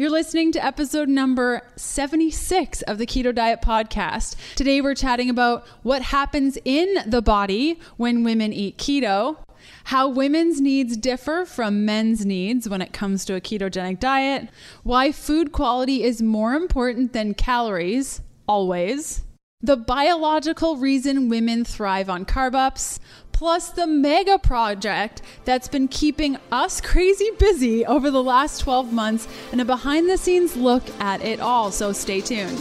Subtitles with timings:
[0.00, 4.34] You're listening to episode number 76 of the Keto Diet Podcast.
[4.54, 9.36] Today we're chatting about what happens in the body when women eat keto,
[9.84, 14.48] how women's needs differ from men's needs when it comes to a ketogenic diet,
[14.84, 19.24] why food quality is more important than calories, always,
[19.62, 22.98] the biological reason women thrive on carb ups,
[23.40, 29.26] plus the mega project that's been keeping us crazy busy over the last 12 months,
[29.50, 31.70] and a behind the scenes look at it all.
[31.70, 32.58] So stay tuned.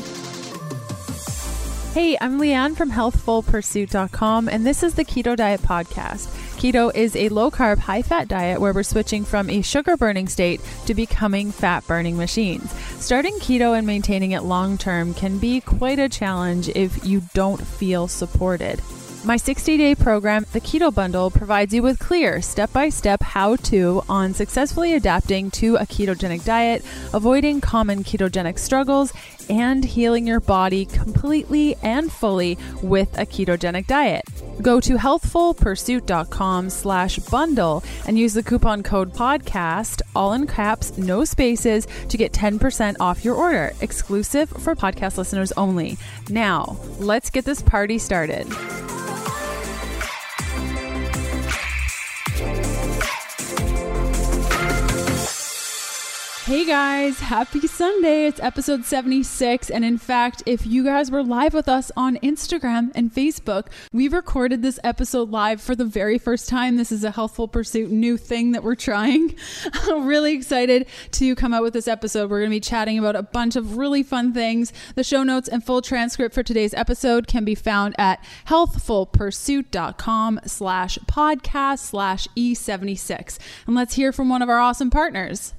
[1.93, 6.27] Hey, I'm Leanne from healthfulpursuit.com, and this is the Keto Diet Podcast.
[6.55, 10.29] Keto is a low carb, high fat diet where we're switching from a sugar burning
[10.29, 12.71] state to becoming fat burning machines.
[13.03, 17.59] Starting keto and maintaining it long term can be quite a challenge if you don't
[17.59, 18.79] feel supported.
[19.25, 23.57] My 60 day program, the Keto Bundle, provides you with clear step by step how
[23.57, 29.11] to on successfully adapting to a ketogenic diet, avoiding common ketogenic struggles,
[29.49, 34.23] and healing your body completely and fully with a ketogenic diet.
[34.61, 41.23] Go to healthfulpursuit.com slash bundle and use the coupon code podcast, all in caps, no
[41.23, 45.97] spaces, to get 10% off your order, exclusive for podcast listeners only.
[46.29, 48.47] Now, let's get this party started.
[56.49, 58.25] Hey guys, happy Sunday.
[58.25, 59.69] It's episode 76.
[59.69, 64.07] And in fact, if you guys were live with us on Instagram and Facebook, we
[64.07, 66.75] recorded this episode live for the very first time.
[66.75, 69.35] This is a Healthful Pursuit new thing that we're trying.
[69.73, 72.31] I'm really excited to come out with this episode.
[72.31, 74.73] We're going to be chatting about a bunch of really fun things.
[74.95, 80.97] The show notes and full transcript for today's episode can be found at healthfulpursuit.com slash
[81.05, 83.37] podcast slash E76.
[83.67, 85.53] And let's hear from one of our awesome partners.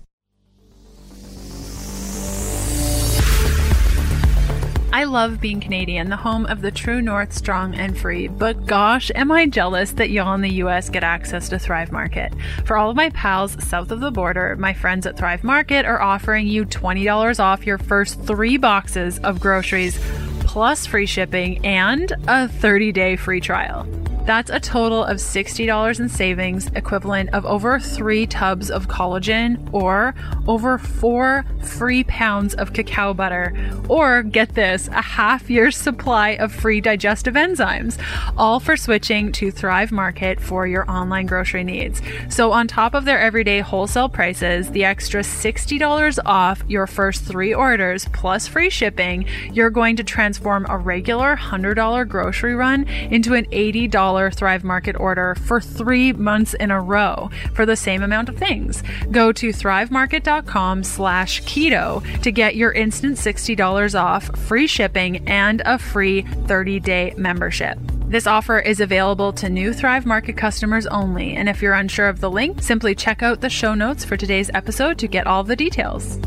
[4.92, 8.27] I love being Canadian, the home of the true north, strong and free.
[8.27, 12.32] But gosh, am I jealous that y'all in the US get access to Thrive Market.
[12.64, 16.03] For all of my pals south of the border, my friends at Thrive Market are
[16.03, 19.97] offering you $20 off your first three boxes of groceries,
[20.41, 23.87] plus free shipping and a 30 day free trial.
[24.26, 30.14] That's a total of $60 in savings, equivalent of over three tubs of collagen or
[30.47, 33.56] over four free pounds of cacao butter,
[33.88, 37.98] or get this, a half year's supply of free digestive enzymes,
[38.36, 42.02] all for switching to Thrive Market for your online grocery needs.
[42.28, 47.54] So, on top of their everyday wholesale prices, the extra $60 off your first three
[47.54, 53.47] orders plus free shipping, you're going to transform a regular $100 grocery run into an
[53.47, 53.91] $80
[54.31, 58.82] Thrive Market order for three months in a row for the same amount of things.
[59.10, 65.78] Go to thrivemarket.com slash keto to get your instant $60 off, free shipping, and a
[65.78, 67.78] free 30-day membership.
[68.10, 72.20] This offer is available to new Thrive Market customers only, and if you're unsure of
[72.20, 75.54] the link, simply check out the show notes for today's episode to get all the
[75.54, 76.19] details.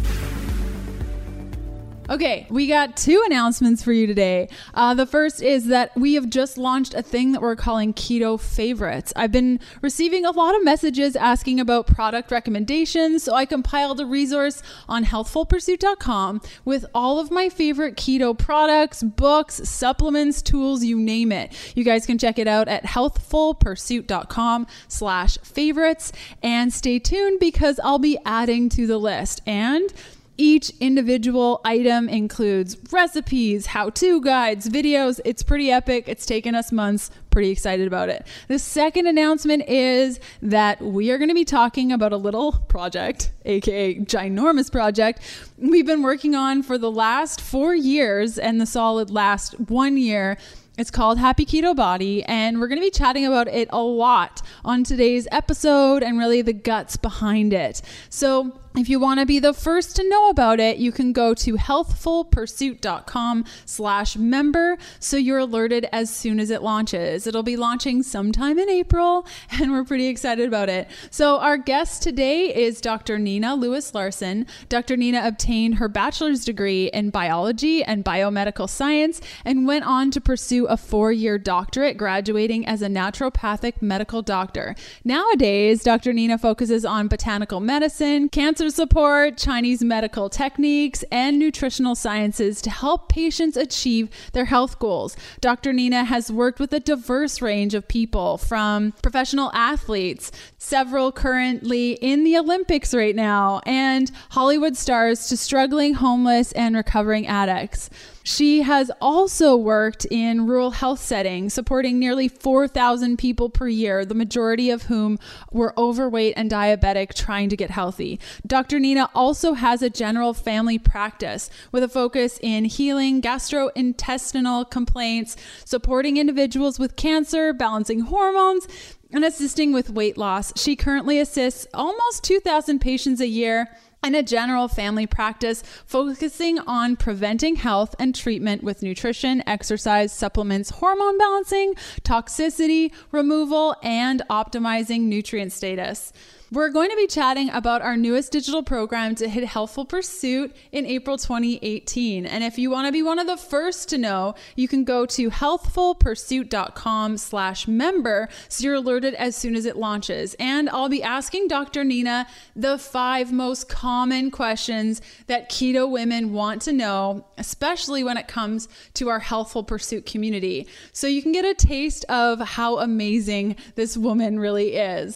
[2.10, 4.50] Okay, we got two announcements for you today.
[4.74, 8.38] Uh, the first is that we have just launched a thing that we're calling Keto
[8.38, 9.14] Favorites.
[9.16, 14.06] I've been receiving a lot of messages asking about product recommendations, so I compiled a
[14.06, 21.32] resource on healthfulpursuit.com with all of my favorite keto products, books, supplements, tools, you name
[21.32, 21.54] it.
[21.74, 26.12] You guys can check it out at healthfulpursuit.com slash favorites
[26.42, 29.42] and stay tuned because I'll be adding to the list.
[29.48, 29.94] And
[30.38, 35.20] each individual item includes recipes, how to guides, videos.
[35.26, 36.06] It's pretty epic.
[36.08, 37.12] It's taken us months.
[37.30, 38.26] Pretty excited about it.
[38.48, 43.32] The second announcement is that we are going to be talking about a little project,
[43.46, 45.22] aka ginormous project,
[45.58, 50.38] we've been working on for the last four years and the solid last one year.
[50.76, 54.42] It's called Happy Keto Body, and we're going to be chatting about it a lot
[54.66, 57.84] on today's episode and really the guts behind it.
[58.10, 61.36] So, if you want to be the first to know about it, you can go
[61.36, 67.28] to healthfulpursuit.com slash member so you're alerted as soon as it launches.
[67.28, 70.88] It'll be launching sometime in April, and we're pretty excited about it.
[71.12, 73.20] So our guest today is Dr.
[73.20, 74.48] Nina Lewis Larsson.
[74.70, 74.98] Dr.
[74.98, 80.66] Nina obtained her bachelor's degree in biology and biomedical science and went on to pursue
[80.66, 84.76] a four-year doctorate, graduating as a naturopathic medical doctor.
[85.04, 86.12] Nowadays, Dr.
[86.12, 93.10] Nina focuses on botanical medicine, cancer support, Chinese medical techniques, and nutritional sciences to help
[93.10, 95.16] patients achieve their health goals.
[95.42, 95.74] Dr.
[95.74, 102.24] Nina has worked with a diverse range of people from professional athletes, several currently in
[102.24, 107.90] the Olympics right now, and Hollywood stars to struggling homeless and recovering addicts.
[108.24, 114.16] She has also worked in rural health settings, supporting nearly 4,000 people per year, the
[114.16, 115.20] majority of whom
[115.52, 118.20] were overweight and diabetic trying to get healthy.
[118.48, 118.80] Dr.
[118.80, 125.36] Nina also has a general family practice with a focus in healing gastrointestinal complaints,
[125.66, 128.68] supporting individuals with cancer, balancing hormones,
[129.12, 130.52] and assisting with weight loss.
[130.60, 133.70] She currently assists almost 2,000 patients a year
[134.04, 140.70] and a general family practice focusing on preventing health and treatment with nutrition, exercise, supplements,
[140.70, 141.74] hormone balancing,
[142.04, 146.12] toxicity removal, and optimizing nutrient status.
[146.54, 150.86] We're going to be chatting about our newest digital program to hit Healthful Pursuit in
[150.86, 152.28] April 2018.
[152.28, 155.08] And if you want to be one of the first to know, you can go
[155.08, 160.36] to healthfulpursuit.com slash member so you're alerted as soon as it launches.
[160.36, 161.84] And I'll be asking Dr.
[161.84, 168.28] Nina the five most common questions that keto women want to know, especially when it
[168.28, 170.68] comes to our Healthful Pursuit community.
[170.92, 175.16] So you can get a taste of how amazing this woman really is.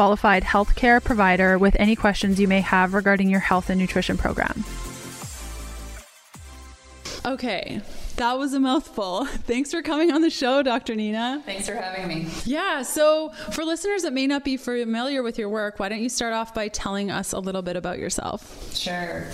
[0.09, 4.63] healthcare provider with any questions you may have regarding your health and nutrition program.
[7.23, 7.81] Okay,
[8.15, 9.25] that was a mouthful.
[9.25, 10.95] Thanks for coming on the show, Dr.
[10.95, 11.43] Nina.
[11.45, 12.27] Thanks for having me.
[12.45, 16.09] Yeah, so for listeners that may not be familiar with your work, why don't you
[16.09, 18.75] start off by telling us a little bit about yourself?
[18.75, 19.27] Sure.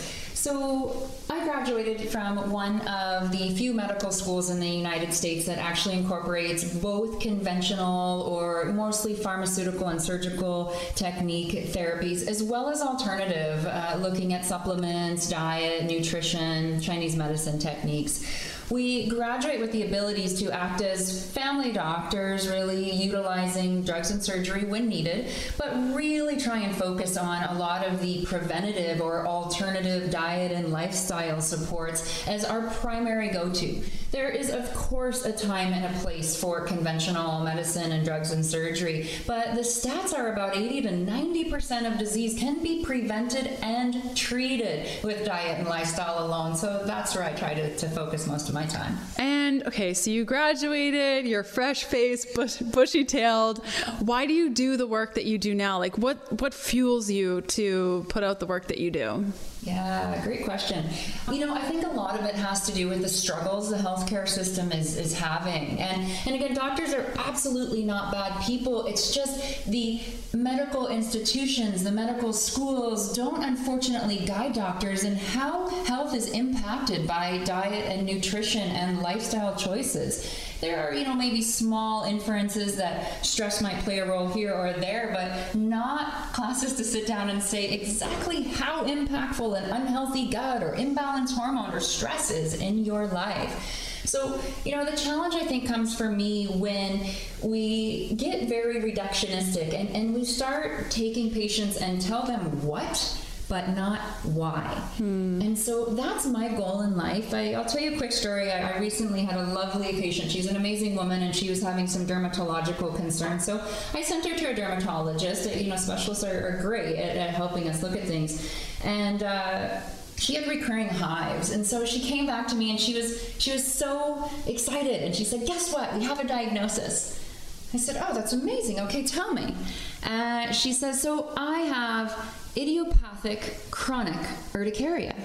[0.47, 5.57] So, I graduated from one of the few medical schools in the United States that
[5.57, 13.65] actually incorporates both conventional or mostly pharmaceutical and surgical technique therapies, as well as alternative,
[13.65, 18.23] uh, looking at supplements, diet, nutrition, Chinese medicine techniques.
[18.69, 24.65] We graduate with the abilities to act as family doctors, really utilizing drugs and surgery
[24.65, 30.11] when needed, but really try and focus on a lot of the preventative or alternative
[30.11, 33.81] diet and lifestyle supports as our primary go to.
[34.11, 38.45] There is, of course, a time and a place for conventional medicine and drugs and
[38.45, 44.15] surgery, but the stats are about 80 to 90% of disease can be prevented and
[44.15, 46.55] treated with diet and lifestyle alone.
[46.55, 48.97] So that's where I try to, to focus most of my time.
[49.17, 53.63] And okay, so you graduated, you're fresh faced, bush, bushy tailed.
[53.99, 55.77] Why do you do the work that you do now?
[55.77, 59.25] Like, what, what fuels you to put out the work that you do?
[59.67, 60.85] Yeah, great question.
[61.29, 63.75] You know, I think a lot of it has to do with the struggles the
[63.75, 65.77] healthcare system is, is having.
[65.81, 68.85] And, and again, doctors are absolutely not bad people.
[68.85, 69.99] It's just the
[70.33, 77.39] medical institutions, the medical schools don't unfortunately guide doctors in how health is impacted by
[77.43, 83.61] diet and nutrition and lifestyle choices there are, you know, maybe small inferences that stress
[83.61, 87.69] might play a role here or there, but not classes to sit down and say
[87.69, 93.83] exactly how impactful an unhealthy gut or imbalanced hormone or stress is in your life.
[94.05, 97.05] So, you know, the challenge I think comes for me when
[97.43, 103.69] we get very reductionistic and, and we start taking patients and tell them what but
[103.69, 104.63] not why.
[104.97, 105.41] Hmm.
[105.41, 107.33] And so that's my goal in life.
[107.33, 108.51] I, will tell you a quick story.
[108.51, 110.29] I, I, recently had a lovely patient.
[110.31, 113.45] She's an amazing woman, and she was having some dermatological concerns.
[113.45, 113.63] So
[113.93, 115.55] I sent her to a dermatologist.
[115.55, 118.53] You know, specialists are, are great at, at, helping us look at things.
[118.83, 119.79] And uh,
[120.17, 123.51] she had recurring hives and so she came back to me and she was she
[123.51, 127.23] was so excited and she said guess what we have a diagnosis
[127.71, 129.55] i said oh that's amazing okay tell me
[130.03, 134.19] uh, she says so i have idiopathic chronic
[134.55, 135.15] urticaria.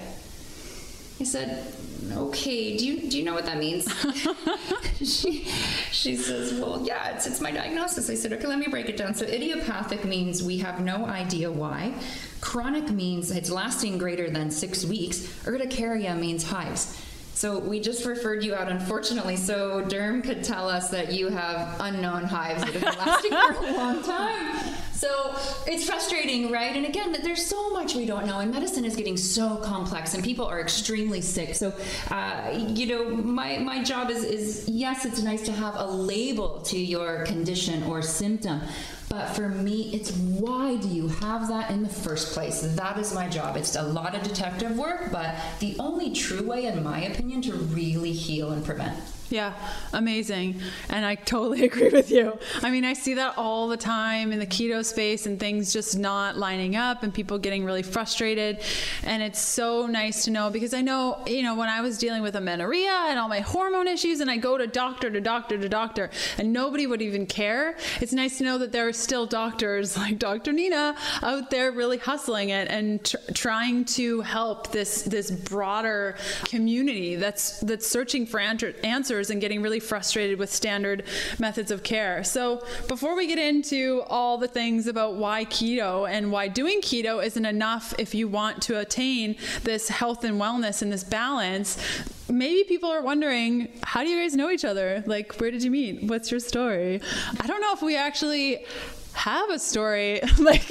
[1.17, 1.73] He said,
[2.11, 3.87] okay, do you, do you know what that means?
[4.97, 5.45] she,
[5.91, 8.09] she says, well, yeah, it's, it's my diagnosis.
[8.09, 9.13] I said, okay, let me break it down.
[9.13, 11.93] So idiopathic means we have no idea why.
[12.41, 15.45] Chronic means it's lasting greater than six weeks.
[15.47, 16.99] Urticaria means hives.
[17.33, 21.75] So we just referred you out, unfortunately, so Derm could tell us that you have
[21.79, 24.75] unknown hives that have been lasting for a long time.
[24.93, 25.35] So
[25.67, 26.75] it's frustrating, right?
[26.75, 30.23] And again, there's so much we don't know, and medicine is getting so complex, and
[30.23, 31.55] people are extremely sick.
[31.55, 31.73] So,
[32.09, 36.61] uh, you know, my, my job is, is yes, it's nice to have a label
[36.61, 38.61] to your condition or symptom,
[39.13, 42.61] but for me, it's why do you have that in the first place?
[42.61, 43.55] That is my job.
[43.55, 47.53] It's a lot of detective work, but the only true way, in my opinion, to
[47.53, 48.97] really heal and prevent.
[49.33, 49.53] Yeah,
[49.93, 50.61] amazing.
[50.89, 52.37] And I totally agree with you.
[52.61, 55.97] I mean, I see that all the time in the keto space and things just
[55.97, 58.59] not lining up and people getting really frustrated.
[59.01, 62.21] And it's so nice to know because I know, you know, when I was dealing
[62.21, 65.67] with amenorrhea and all my hormone issues and I go to doctor to doctor to
[65.67, 69.97] doctor and nobody would even care, it's nice to know that there are still doctors
[70.03, 70.53] like Dr.
[70.53, 77.15] Nina out there really hustling it and tr- trying to help this this broader community
[77.15, 81.03] that's that's searching for answers and getting really frustrated with standard
[81.39, 82.23] methods of care.
[82.23, 87.23] So, before we get into all the things about why keto and why doing keto
[87.23, 91.77] isn't enough if you want to attain this health and wellness and this balance,
[92.29, 95.03] maybe people are wondering how do you guys know each other?
[95.05, 96.03] Like where did you meet?
[96.03, 97.01] What's your story?
[97.39, 98.65] I don't know if we actually
[99.13, 100.65] have a story like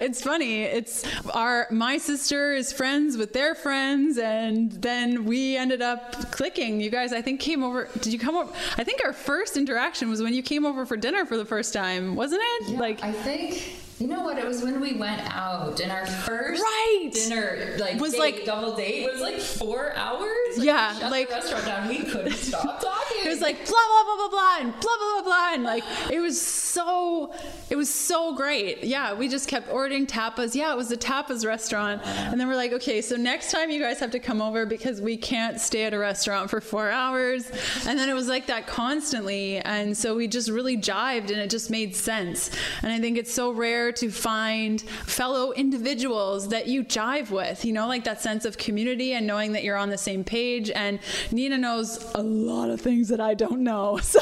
[0.00, 5.82] it's funny it's our my sister is friends with their friends and then we ended
[5.82, 9.12] up clicking you guys i think came over did you come over i think our
[9.12, 12.70] first interaction was when you came over for dinner for the first time wasn't it
[12.70, 14.38] yeah, like i think you know what?
[14.38, 17.10] It was when we went out and our first right.
[17.12, 20.56] dinner, like was date, like double date, was like four hours.
[20.56, 23.17] Like, yeah, like restaurant down, we couldn't stop talking.
[23.28, 25.84] It was like blah blah blah blah blah and blah blah blah blah, and like
[26.10, 27.34] it was so,
[27.70, 28.84] it was so great.
[28.84, 30.54] Yeah, we just kept ordering tapas.
[30.54, 33.80] Yeah, it was a tapas restaurant, and then we're like, okay, so next time you
[33.80, 37.50] guys have to come over because we can't stay at a restaurant for four hours,
[37.86, 41.50] and then it was like that constantly, and so we just really jived, and it
[41.50, 42.50] just made sense.
[42.82, 47.72] And I think it's so rare to find fellow individuals that you jive with, you
[47.72, 50.70] know, like that sense of community and knowing that you're on the same page.
[50.70, 50.98] And
[51.30, 53.98] Nina knows a lot of things that I don't know.
[54.08, 54.20] So,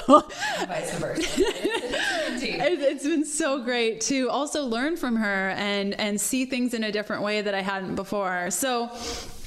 [0.66, 1.22] vice versa.
[1.38, 6.90] it's been so great to also learn from her and, and see things in a
[6.90, 8.50] different way that I hadn't before.
[8.50, 8.90] So,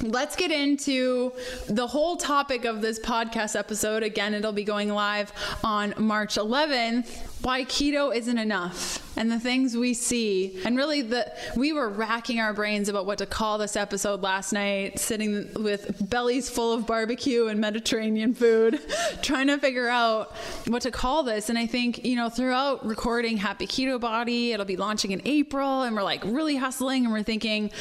[0.01, 1.34] Let's get into
[1.68, 4.01] the whole topic of this podcast episode.
[4.01, 7.10] Again, it'll be going live on March 11th.
[7.41, 10.62] Why keto isn't enough and the things we see.
[10.63, 14.53] And really the we were racking our brains about what to call this episode last
[14.53, 18.79] night, sitting with bellies full of barbecue and Mediterranean food,
[19.22, 20.34] trying to figure out
[20.68, 21.50] what to call this.
[21.50, 25.82] And I think, you know, throughout recording Happy Keto Body, it'll be launching in April
[25.82, 27.72] and we're like really hustling and we're thinking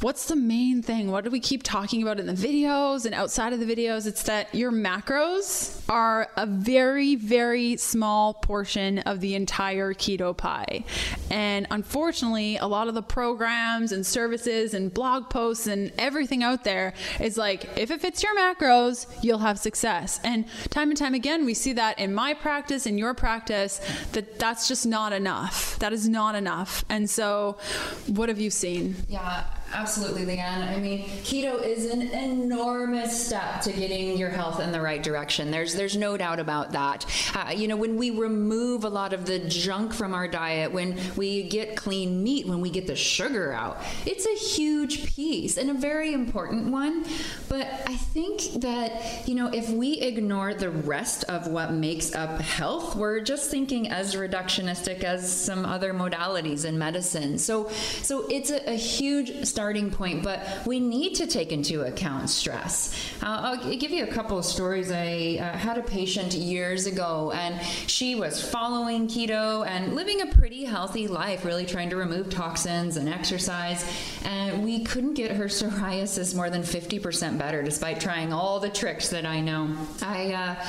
[0.00, 1.10] what's the main thing?
[1.10, 4.06] What do we keep talking about in the videos and outside of the videos?
[4.06, 10.84] It's that your macros are a very, very small portion of the entire keto pie.
[11.30, 16.62] And unfortunately, a lot of the programs and services and blog posts and everything out
[16.62, 20.20] there is like, if it fits your macros, you'll have success.
[20.22, 23.80] And time and time again, we see that in my practice, in your practice,
[24.12, 25.76] that that's just not enough.
[25.80, 26.84] That is not enough.
[26.88, 27.58] And so,
[28.06, 28.94] what have you seen?
[29.08, 29.44] Yeah.
[29.72, 30.68] Absolutely, Leanne.
[30.68, 35.50] I mean, keto is an enormous step to getting your health in the right direction.
[35.50, 37.06] There's there's no doubt about that.
[37.34, 41.00] Uh, you know, when we remove a lot of the junk from our diet, when
[41.16, 45.70] we get clean meat, when we get the sugar out, it's a huge piece and
[45.70, 47.06] a very important one.
[47.48, 52.38] But I think that you know, if we ignore the rest of what makes up
[52.42, 57.38] health, we're just thinking as reductionistic as some other modalities in medicine.
[57.38, 57.70] So
[58.02, 62.94] so it's a, a huge starting point, but we need to take into account stress.
[63.22, 64.92] Uh, I'll give you a couple of stories.
[64.92, 70.26] I uh, had a patient years ago, and she was following keto and living a
[70.26, 73.84] pretty healthy life, really trying to remove toxins and exercise.
[74.24, 79.10] And we couldn't get her psoriasis more than 50% better, despite trying all the tricks
[79.10, 79.76] that I know.
[80.02, 80.64] I uh,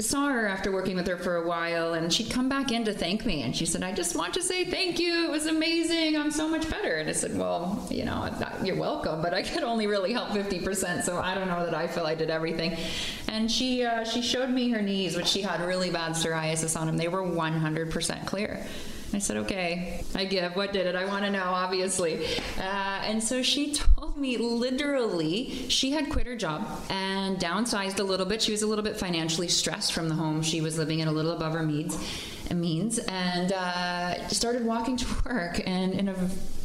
[0.00, 2.92] saw her after working with her for a while, and she'd come back in to
[2.92, 3.42] thank me.
[3.42, 5.24] And she said, I just want to say thank you.
[5.24, 6.16] It was amazing.
[6.16, 6.96] I'm so much better.
[6.96, 8.30] And I said, Well, you know,
[8.62, 11.88] you're welcome, but I could only really help 50%, so I don't know that I
[11.88, 12.76] feel I did everything.
[13.28, 16.88] And she, uh, she showed me her knees, which she had really bad psoriasis on
[16.88, 16.96] them.
[16.96, 18.66] They were 100% clear.
[19.12, 20.56] I said, okay, I give.
[20.56, 20.96] What did it?
[20.96, 22.26] I want to know, obviously.
[22.58, 28.02] Uh, and so she told me literally she had quit her job and downsized a
[28.02, 28.42] little bit.
[28.42, 31.12] She was a little bit financially stressed from the home she was living in, a
[31.12, 31.96] little above her means,
[32.52, 35.60] means and uh, started walking to work.
[35.64, 36.16] And in a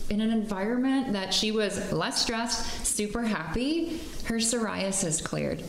[0.09, 5.63] in an environment that she was less stressed, super happy, her psoriasis cleared.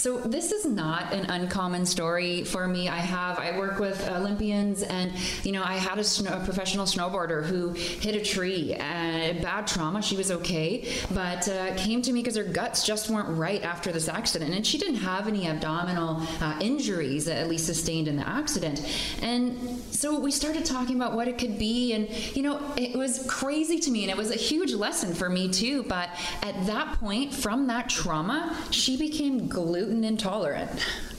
[0.00, 2.88] So this is not an uncommon story for me.
[2.88, 5.12] I have I work with Olympians, and
[5.44, 9.66] you know I had a, snow, a professional snowboarder who hit a tree and bad
[9.66, 10.00] trauma.
[10.00, 13.92] She was okay, but uh, came to me because her guts just weren't right after
[13.92, 18.26] this accident, and she didn't have any abdominal uh, injuries, at least sustained in the
[18.26, 18.80] accident.
[19.20, 23.26] And so we started talking about what it could be, and you know it was
[23.28, 25.82] crazy to me, and it was a huge lesson for me too.
[25.82, 26.08] But
[26.42, 30.70] at that point, from that trauma, she became gluten gluten intolerant.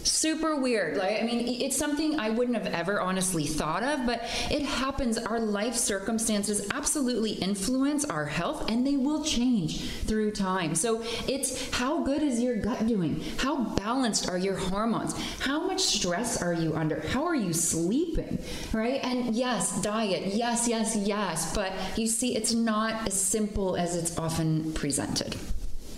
[0.04, 0.98] Super weird.
[0.98, 5.18] Like, I mean, it's something I wouldn't have ever honestly thought of, but it happens.
[5.18, 10.74] Our life circumstances absolutely influence our health and they will change through time.
[10.74, 13.22] So it's how good is your gut doing?
[13.38, 15.14] How balanced are your hormones?
[15.40, 17.02] How much stress are you under?
[17.10, 18.40] How are you sleeping?
[18.74, 19.04] Right?
[19.04, 20.34] And yes, diet.
[20.34, 21.54] Yes, yes, yes.
[21.54, 25.36] But you see, it's not as simple as it's often presented.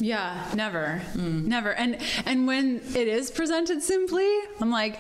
[0.03, 1.01] Yeah, never.
[1.13, 1.45] Mm.
[1.45, 1.73] Never.
[1.73, 4.29] And and when it is presented simply,
[4.59, 4.99] I'm like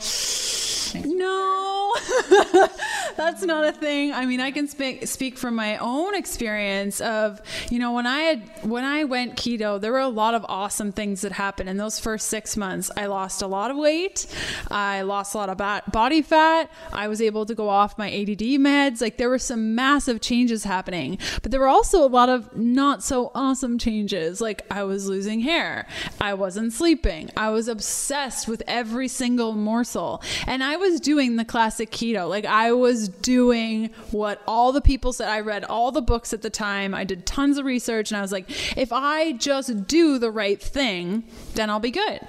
[1.03, 1.72] no,
[3.15, 4.13] that's not a thing.
[4.13, 8.19] I mean, I can speak speak from my own experience of, you know, when I
[8.19, 11.77] had when I went keto, there were a lot of awesome things that happened in
[11.77, 12.89] those first six months.
[12.97, 14.25] I lost a lot of weight.
[14.71, 16.71] I lost a lot of body fat.
[16.91, 19.01] I was able to go off my ADD meds.
[19.01, 23.03] Like there were some massive changes happening, but there were also a lot of not
[23.03, 24.41] so awesome changes.
[24.41, 25.87] Like I was losing hair.
[26.19, 27.29] I wasn't sleeping.
[27.37, 32.29] I was obsessed with every single morsel, and I was doing the classic keto.
[32.29, 35.29] Like I was doing what all the people said.
[35.29, 36.93] I read all the books at the time.
[36.93, 40.61] I did tons of research and I was like, if I just do the right
[40.61, 41.23] thing,
[41.55, 42.19] then I'll be good.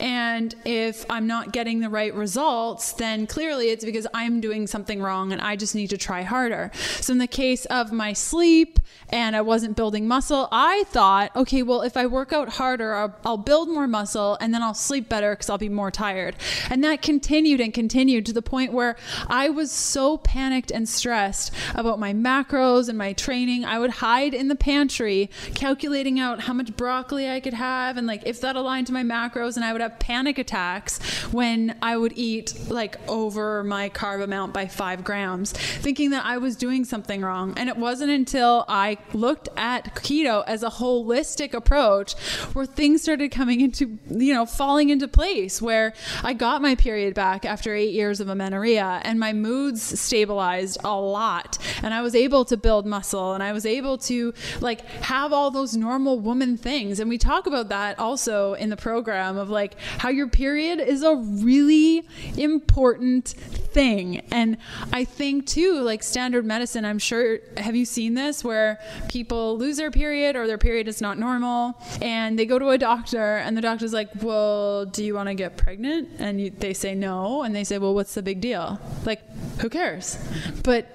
[0.00, 5.00] And if I'm not getting the right results, then clearly it's because I'm doing something
[5.00, 6.70] wrong and I just need to try harder.
[7.00, 8.80] So in the case of my sleep
[9.10, 13.14] and I wasn't building muscle, I thought, okay, well, if I work out harder, I'll,
[13.24, 16.36] I'll build more muscle and then I'll sleep better because I'll be more tired.
[16.70, 18.96] And that continued and continued to the point where
[19.28, 23.64] I was so panicked and stressed about my macros and my training.
[23.64, 28.06] I would hide in the pantry, calculating out how much broccoli I could have and
[28.06, 29.56] like if that aligned to my macros.
[29.56, 30.98] And I would have panic attacks
[31.32, 36.38] when I would eat like over my carb amount by five grams, thinking that I
[36.38, 37.54] was doing something wrong.
[37.56, 42.14] And it wasn't until I looked at keto as a holistic approach
[42.54, 47.14] where things started coming into, you know, falling into place where I got my period
[47.14, 51.58] back after eight years of amenorrhea Uh, and my moods stabilized a lot.
[51.82, 55.50] And I was able to build muscle and I was able to like have all
[55.50, 57.00] those normal woman things.
[57.00, 61.02] And we talk about that also in the program of like how your period is
[61.02, 64.20] a really important thing.
[64.30, 64.58] And
[64.92, 68.78] I think too like standard medicine I'm sure have you seen this where
[69.08, 72.78] people lose their period or their period is not normal and they go to a
[72.78, 76.10] doctor and the doctor's like well do you want to get pregnant?
[76.18, 78.78] And you, they say no and they say well, what's the big deal?
[79.04, 79.22] Like,
[79.58, 80.18] who cares?
[80.62, 80.86] But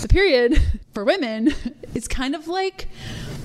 [0.00, 0.60] the period
[0.94, 1.54] for women
[1.94, 2.88] is kind of like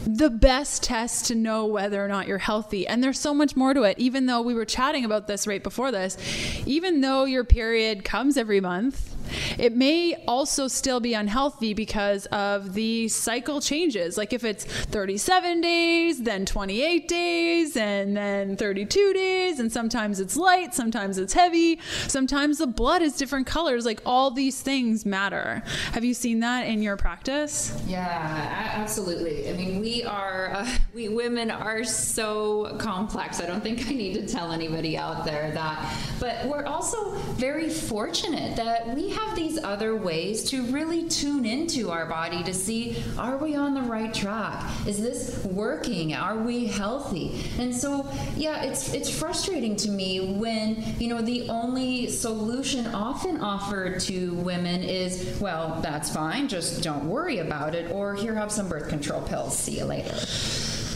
[0.05, 2.87] the best test to know whether or not you're healthy.
[2.87, 3.99] And there's so much more to it.
[3.99, 6.17] Even though we were chatting about this right before this,
[6.65, 9.16] even though your period comes every month,
[9.57, 14.17] it may also still be unhealthy because of the cycle changes.
[14.17, 20.37] Like if it's 37 days, then 28 days, and then 32 days, and sometimes it's
[20.37, 23.85] light, sometimes it's heavy, sometimes the blood is different colors.
[23.85, 25.63] Like all these things matter.
[25.93, 27.79] Have you seen that in your practice?
[27.87, 29.49] Yeah, absolutely.
[29.49, 33.41] I mean, we are, uh, we women are so complex.
[33.41, 35.95] I don't think I need to tell anybody out there that.
[36.19, 41.91] But we're also very fortunate that we have these other ways to really tune into
[41.91, 44.63] our body to see are we on the right track?
[44.87, 46.13] Is this working?
[46.13, 47.43] Are we healthy?
[47.59, 53.41] And so, yeah, it's it's frustrating to me when, you know, the only solution often
[53.41, 58.51] offered to women is, well, that's fine, just don't worry about it or here have
[58.51, 59.57] some birth control pills.
[59.57, 60.15] See you later.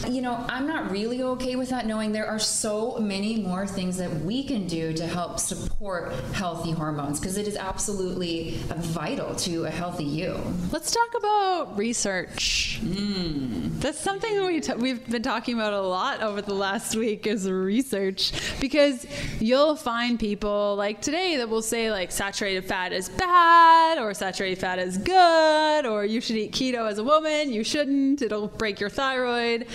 [0.08, 3.96] You know, I'm not really okay with that, knowing there are so many more things
[3.98, 9.64] that we can do to help support healthy hormones because it is absolutely vital to
[9.64, 10.40] a healthy you.
[10.72, 12.80] Let's talk about research.
[12.82, 13.80] Mm.
[13.80, 17.48] That's something we t- we've been talking about a lot over the last week is
[17.50, 19.06] research because
[19.40, 24.58] you'll find people like today that will say like saturated fat is bad or saturated
[24.58, 28.80] fat is good or you should eat keto as a woman, you shouldn't, it'll break
[28.80, 29.66] your thyroid.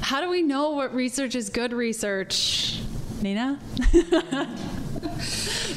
[0.00, 2.80] How do we know what research is good research?
[3.22, 3.58] Nina?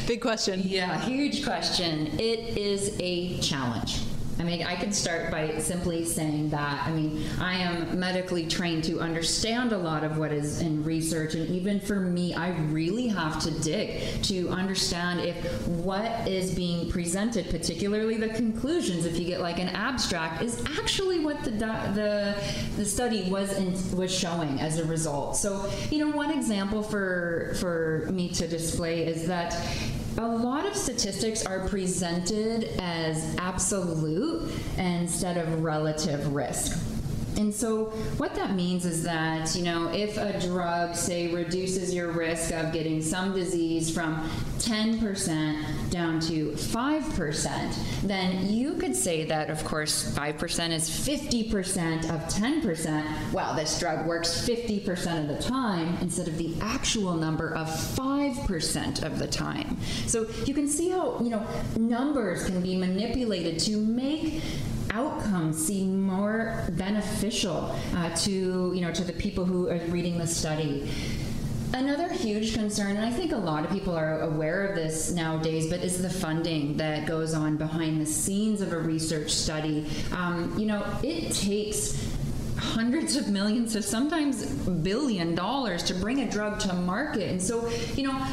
[0.08, 0.62] Big question.
[0.64, 2.08] Yeah, huge question.
[2.20, 4.00] It is a challenge.
[4.40, 6.88] I mean, I can start by simply saying that.
[6.88, 11.36] I mean, I am medically trained to understand a lot of what is in research,
[11.36, 16.90] and even for me, I really have to dig to understand if what is being
[16.90, 22.36] presented, particularly the conclusions, if you get like an abstract, is actually what the the
[22.78, 25.36] the study was in, was showing as a result.
[25.36, 29.54] So, you know, one example for for me to display is that
[30.20, 36.78] a lot of statistics are presented as absolute instead of relative risk.
[37.40, 37.86] And so,
[38.18, 42.74] what that means is that, you know, if a drug, say, reduces your risk of
[42.74, 50.14] getting some disease from 10% down to 5%, then you could say that, of course,
[50.14, 53.32] 5% is 50% of 10%.
[53.32, 59.04] Well, this drug works 50% of the time instead of the actual number of 5%
[59.04, 59.78] of the time.
[60.08, 61.48] So, you can see how, you know,
[61.78, 64.42] numbers can be manipulated to make
[64.92, 70.28] outcomes seem more beneficial uh, to you know to the people who are reading the
[70.28, 70.92] study.
[71.72, 75.70] Another huge concern, and I think a lot of people are aware of this nowadays,
[75.70, 79.86] but is the funding that goes on behind the scenes of a research study.
[80.12, 82.12] Um, you know, it takes
[82.58, 87.30] hundreds of millions to sometimes billion dollars to bring a drug to market.
[87.30, 88.28] And so, you know,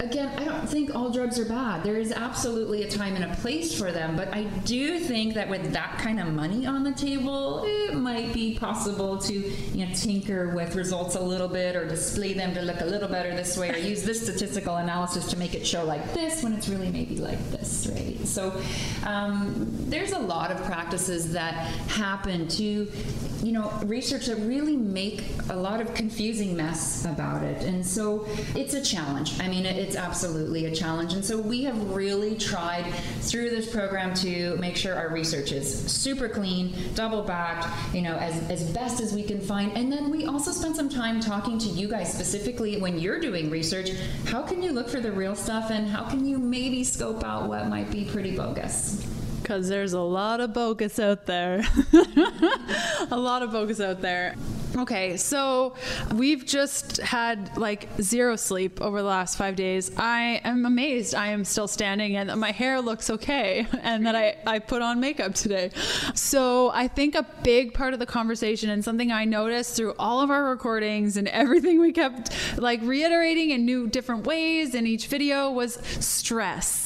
[0.00, 1.82] again, I don't think all drugs are bad.
[1.82, 5.48] There is absolutely a time and a place for them, but I do think that
[5.48, 9.94] with that kind of money on the table, it might be possible to you know
[9.94, 13.56] tinker with results a little bit or display them to look a little better this
[13.56, 16.90] way or use this statistical analysis to make it show like this when it's really
[16.90, 18.26] maybe like this, right?
[18.26, 18.52] So
[19.04, 21.54] um, there's a lot of practices that
[21.88, 22.86] happen to
[23.42, 28.26] you know research that really make a lot of confusing mess about it, and so
[28.54, 29.38] it's a challenge.
[29.40, 31.12] I mean, it's absolutely a challenge.
[31.14, 32.84] And so we have really tried
[33.20, 38.16] through this program to make sure our research is super clean, double backed, you know,
[38.16, 39.76] as, as best as we can find.
[39.76, 43.50] And then we also spend some time talking to you guys specifically when you're doing
[43.50, 43.90] research.
[44.26, 47.48] How can you look for the real stuff and how can you maybe scope out
[47.48, 49.15] what might be pretty bogus?
[49.46, 51.62] Because there's a lot of bogus out there.
[53.12, 54.34] a lot of bogus out there.
[54.76, 55.74] Okay, so
[56.16, 59.92] we've just had like zero sleep over the last five days.
[59.96, 64.36] I am amazed I am still standing and my hair looks okay and that I,
[64.44, 65.70] I put on makeup today.
[66.16, 70.20] So I think a big part of the conversation and something I noticed through all
[70.20, 75.06] of our recordings and everything we kept like reiterating in new different ways in each
[75.06, 76.85] video was stress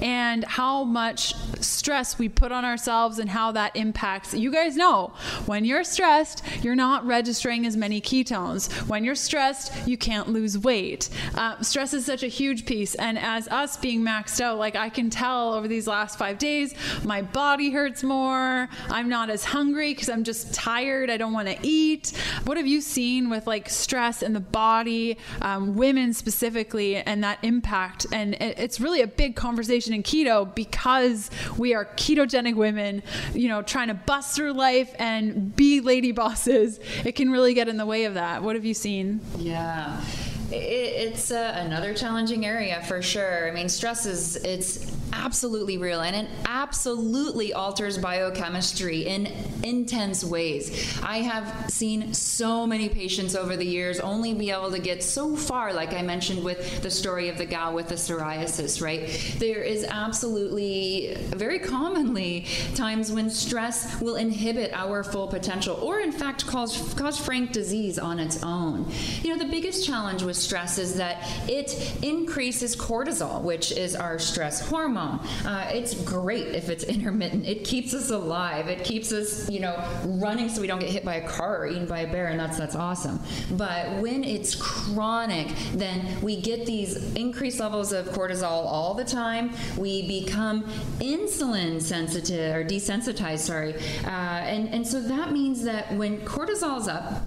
[0.00, 4.34] and how much stress we put on ourselves and how that impacts.
[4.34, 5.12] You guys know
[5.46, 8.70] when you're stressed, you're not registering as many ketones.
[8.88, 11.08] When you're stressed, you can't lose weight.
[11.34, 12.94] Uh, stress is such a huge piece.
[12.96, 16.74] And as us being maxed out, like I can tell over these last five days,
[17.04, 18.68] my body hurts more.
[18.88, 21.10] I'm not as hungry because I'm just tired.
[21.10, 22.12] I don't want to eat.
[22.44, 27.38] What have you seen with like stress in the body, um, women specifically, and that
[27.42, 28.06] impact?
[28.12, 33.02] And it, it's really a big conversation in keto because we are ketogenic women,
[33.34, 36.80] you know, trying to bust through life and be lady bosses.
[37.04, 38.42] It can really get in the way of that.
[38.42, 39.20] What have you seen?
[39.38, 40.00] Yeah.
[40.50, 43.48] It's uh, another challenging area for sure.
[43.48, 49.26] I mean, stress is it's absolutely real and it absolutely alters biochemistry in
[49.62, 51.00] intense ways.
[51.02, 55.36] I have seen so many patients over the years only be able to get so
[55.36, 59.34] far, like I mentioned with the story of the gal with the psoriasis, right?
[59.38, 66.12] There is absolutely, very commonly, times when stress will inhibit our full potential or, in
[66.12, 68.86] fact, cause, cause frank disease on its own.
[69.22, 74.18] You know, the biggest challenge with stress is that it increases cortisol, which is our
[74.18, 75.18] stress hormone.
[75.44, 77.46] Uh, it's great if it's intermittent.
[77.46, 78.68] It keeps us alive.
[78.68, 81.66] It keeps us, you know, running so we don't get hit by a car or
[81.66, 83.20] eaten by a bear, and that's that's awesome.
[83.52, 89.52] But when it's chronic, then we get these increased levels of cortisol all the time.
[89.76, 90.64] We become
[91.00, 97.26] insulin sensitive or desensitized, sorry, uh, and and so that means that when cortisol's up,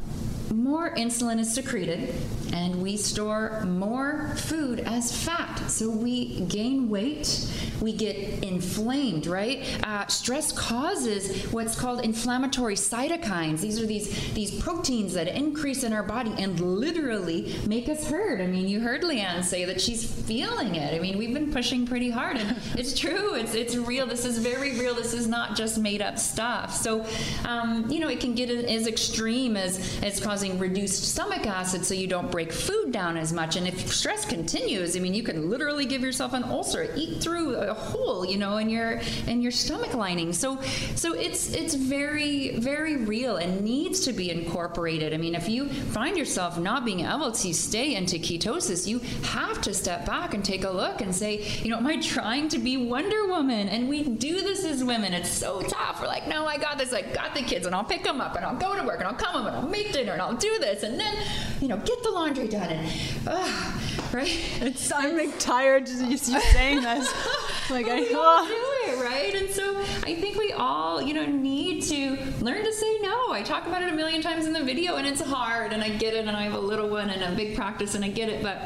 [0.52, 2.14] more insulin is secreted
[2.54, 5.58] and we store more food as fat.
[5.70, 7.48] So we gain weight,
[7.80, 9.64] we get inflamed, right?
[9.84, 13.62] Uh, stress causes what's called inflammatory cytokines.
[13.62, 18.42] These are these, these proteins that increase in our body and literally make us hurt.
[18.42, 20.94] I mean, you heard Leanne say that she's feeling it.
[20.94, 23.36] I mean, we've been pushing pretty hard and it's true.
[23.36, 24.08] It's, it's real.
[24.08, 24.96] This is very real.
[24.96, 26.74] This is not just made up stuff.
[26.74, 27.06] So,
[27.46, 31.84] um, you know, it can get as extreme as, as causing causing reduced stomach acid
[31.84, 33.58] so you don't break food down as much.
[33.58, 37.56] And if stress continues, I mean, you can literally give yourself an ulcer, eat through
[37.56, 40.32] a hole, you know, in your in your stomach lining.
[40.32, 40.62] So
[40.95, 45.13] so it's it's very very real and needs to be incorporated.
[45.13, 49.60] I mean, if you find yourself not being able to stay into ketosis, you have
[49.63, 52.60] to step back and take a look and say, you know, am I trying to
[52.60, 53.67] be Wonder Woman?
[53.67, 55.13] And we do this as women.
[55.13, 55.99] It's so tough.
[55.99, 56.93] We're like, no, I got this.
[56.93, 59.08] I got the kids, and I'll pick them up, and I'll go to work, and
[59.10, 61.15] I'll come home, and I'll make dinner, and I'll do this, and then,
[61.62, 62.92] you know, get the laundry done, and
[63.28, 63.72] uh,
[64.13, 64.39] right.
[64.62, 67.13] It's I'm like tired just you saying this.
[67.70, 72.18] like I do it right, and so I think we all, you know, need to
[72.42, 73.32] learn to say no.
[73.32, 75.89] I talk about it a million times in the video, and it's hard, and I
[75.89, 78.30] get it, and I have a little one and a big practice, and I get
[78.30, 78.60] it, but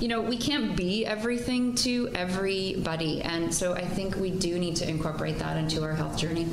[0.00, 3.22] you know, we can't be everything to everybody.
[3.22, 6.46] And so I think we do need to incorporate that into our health journey.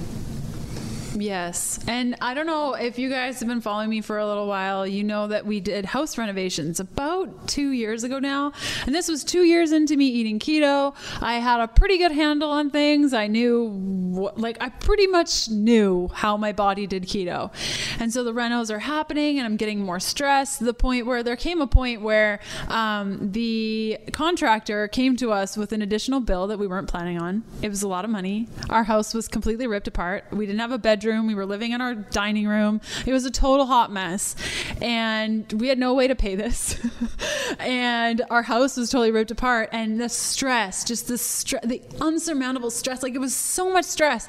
[1.16, 1.80] Yes.
[1.88, 4.88] And I don't know if you guys have been following me for a little while,
[4.88, 8.54] you know that we did house renovations about two years ago now.
[8.86, 10.96] And this was two years into me eating keto.
[11.22, 13.14] I had a pretty good handle on things.
[13.14, 17.52] I knew, like, I pretty much knew how my body did keto.
[18.00, 21.24] And so the renos are happening and I'm getting more stress to the point where
[21.24, 26.48] there came a point where um, the contractor came to us with an additional bill
[26.48, 27.44] that we weren't planning on.
[27.62, 28.48] It was a lot of money.
[28.70, 30.26] Our house was completely ripped apart.
[30.32, 31.26] We didn't have a bed bedroom.
[31.26, 32.80] We were living in our dining room.
[33.08, 34.36] It was a total hot mess.
[34.84, 36.78] And we had no way to pay this.
[37.60, 39.70] and our house was totally ripped apart.
[39.72, 44.28] And the stress, just the stress, the unsurmountable stress, like it was so much stress.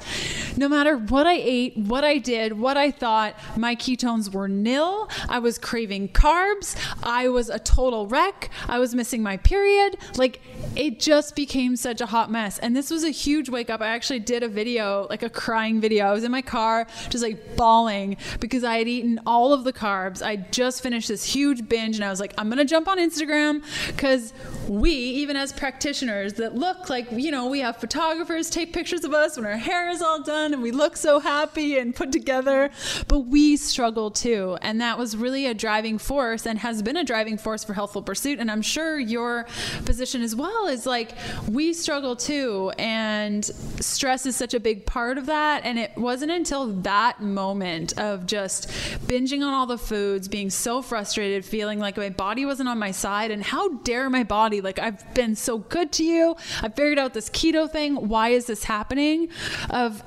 [0.57, 5.09] No matter what I ate, what I did, what I thought, my ketones were nil.
[5.29, 6.75] I was craving carbs.
[7.03, 8.49] I was a total wreck.
[8.67, 9.97] I was missing my period.
[10.17, 10.41] Like
[10.75, 12.57] it just became such a hot mess.
[12.57, 13.79] And this was a huge wake up.
[13.81, 16.07] I actually did a video, like a crying video.
[16.07, 19.63] I was in my car car, just like bawling because I had eaten all of
[19.63, 20.21] the carbs.
[20.21, 22.97] I just finished this huge binge and I was like, I'm going to jump on
[22.97, 24.33] Instagram because
[24.67, 29.13] we, even as practitioners that look like, you know, we have photographers take pictures of
[29.13, 32.69] us when our hair is all done and we look so happy and put together,
[33.07, 34.57] but we struggle too.
[34.61, 38.03] And that was really a driving force and has been a driving force for Healthful
[38.03, 38.39] Pursuit.
[38.39, 39.45] And I'm sure your
[39.85, 41.11] position as well is like,
[41.49, 42.71] we struggle too.
[42.77, 43.43] And
[43.81, 45.65] stress is such a big part of that.
[45.65, 48.69] And it wasn't until until that moment of just
[49.07, 52.91] binging on all the foods, being so frustrated, feeling like my body wasn't on my
[52.91, 54.61] side, and how dare my body?
[54.61, 56.35] Like, I've been so good to you.
[56.61, 58.07] I figured out this keto thing.
[58.07, 59.29] Why is this happening?
[59.71, 60.03] Of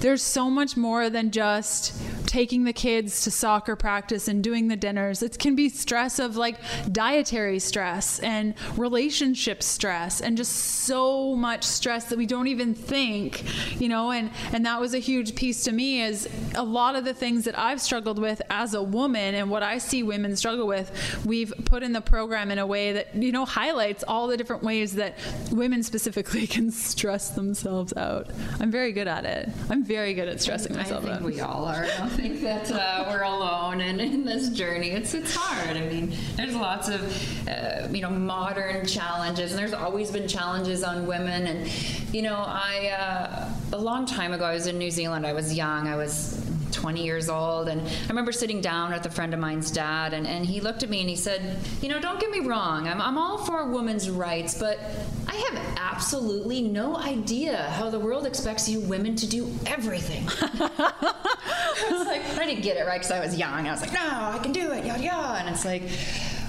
[0.00, 1.94] there's so much more than just
[2.36, 5.22] taking the kids to soccer practice and doing the dinners.
[5.22, 6.58] It can be stress of like
[6.92, 13.42] dietary stress and relationship stress and just so much stress that we don't even think,
[13.80, 17.06] you know, and and that was a huge piece to me is a lot of
[17.06, 20.66] the things that I've struggled with as a woman and what I see women struggle
[20.66, 20.92] with,
[21.24, 24.62] we've put in the program in a way that, you know, highlights all the different
[24.62, 25.16] ways that
[25.52, 28.28] women specifically can stress themselves out.
[28.60, 29.48] I'm very good at it.
[29.70, 31.22] I'm very good at stressing myself I think out.
[31.22, 31.86] We all are.
[32.26, 34.90] Think that uh, we're alone and in this journey.
[34.90, 35.76] It's it's hard.
[35.76, 37.00] I mean, there's lots of
[37.48, 41.46] uh, you know modern challenges, and there's always been challenges on women.
[41.46, 41.70] And
[42.12, 45.24] you know, I uh, a long time ago, I was in New Zealand.
[45.24, 45.86] I was young.
[45.86, 47.68] I was 20 years old.
[47.68, 50.82] And I remember sitting down with a friend of mine's dad, and, and he looked
[50.82, 53.66] at me and he said, You know, don't get me wrong, I'm, I'm all for
[53.66, 54.78] women's rights, but
[55.26, 60.26] I have absolutely no idea how the world expects you women to do everything.
[60.40, 63.66] I was like, I didn't get it right because I was young.
[63.66, 65.38] I was like, No, I can do it, yada yada.
[65.38, 65.82] And it's like,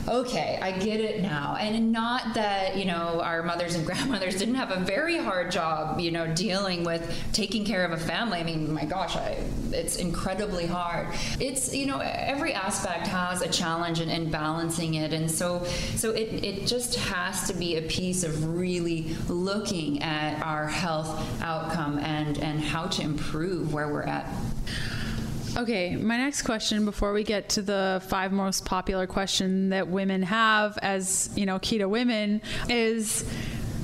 [0.08, 1.58] okay, I get it now.
[1.60, 6.00] And not that, you know, our mothers and grandmothers didn't have a very hard job,
[6.00, 8.40] you know, dealing with taking care of a family.
[8.40, 9.38] I mean, my gosh, I,
[9.72, 11.08] it's incredibly hard.
[11.40, 15.14] It's, you know, every aspect has a challenge in, in balancing it.
[15.14, 15.64] And so,
[15.96, 21.08] so it, it just has to be a piece of really looking at our health
[21.42, 24.28] outcome and, and how to improve where we're at.
[25.58, 30.22] Okay, my next question before we get to the five most popular question that women
[30.22, 33.26] have as, you know, keto women is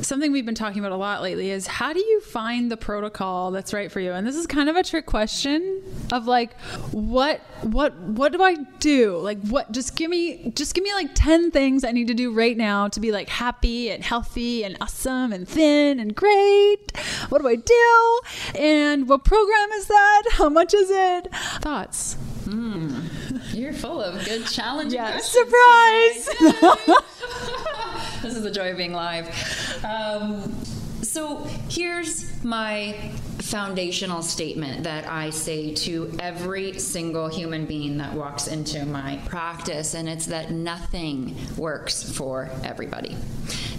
[0.02, 3.50] something we've been talking about a lot lately is how do you find the protocol
[3.50, 4.12] that's right for you?
[4.12, 5.82] And this is kind of a trick question
[6.14, 6.60] of like
[6.92, 9.18] what what what do I do?
[9.18, 12.32] Like what just give me just give me like 10 things I need to do
[12.32, 16.96] right now to be like happy and healthy and awesome and thin and great.
[17.30, 18.22] What do I do?
[18.58, 20.24] And what program is that?
[20.34, 21.34] How much is it?
[21.62, 22.16] Thoughts?
[22.44, 26.26] Mm, you're full of good challenging yeah, surprise.
[28.22, 29.28] this is the joy of being live.
[29.84, 30.54] Um,
[31.02, 31.38] so
[31.70, 38.86] here's my foundational statement that I say to every single human being that walks into
[38.86, 43.16] my practice, and it's that nothing works for everybody.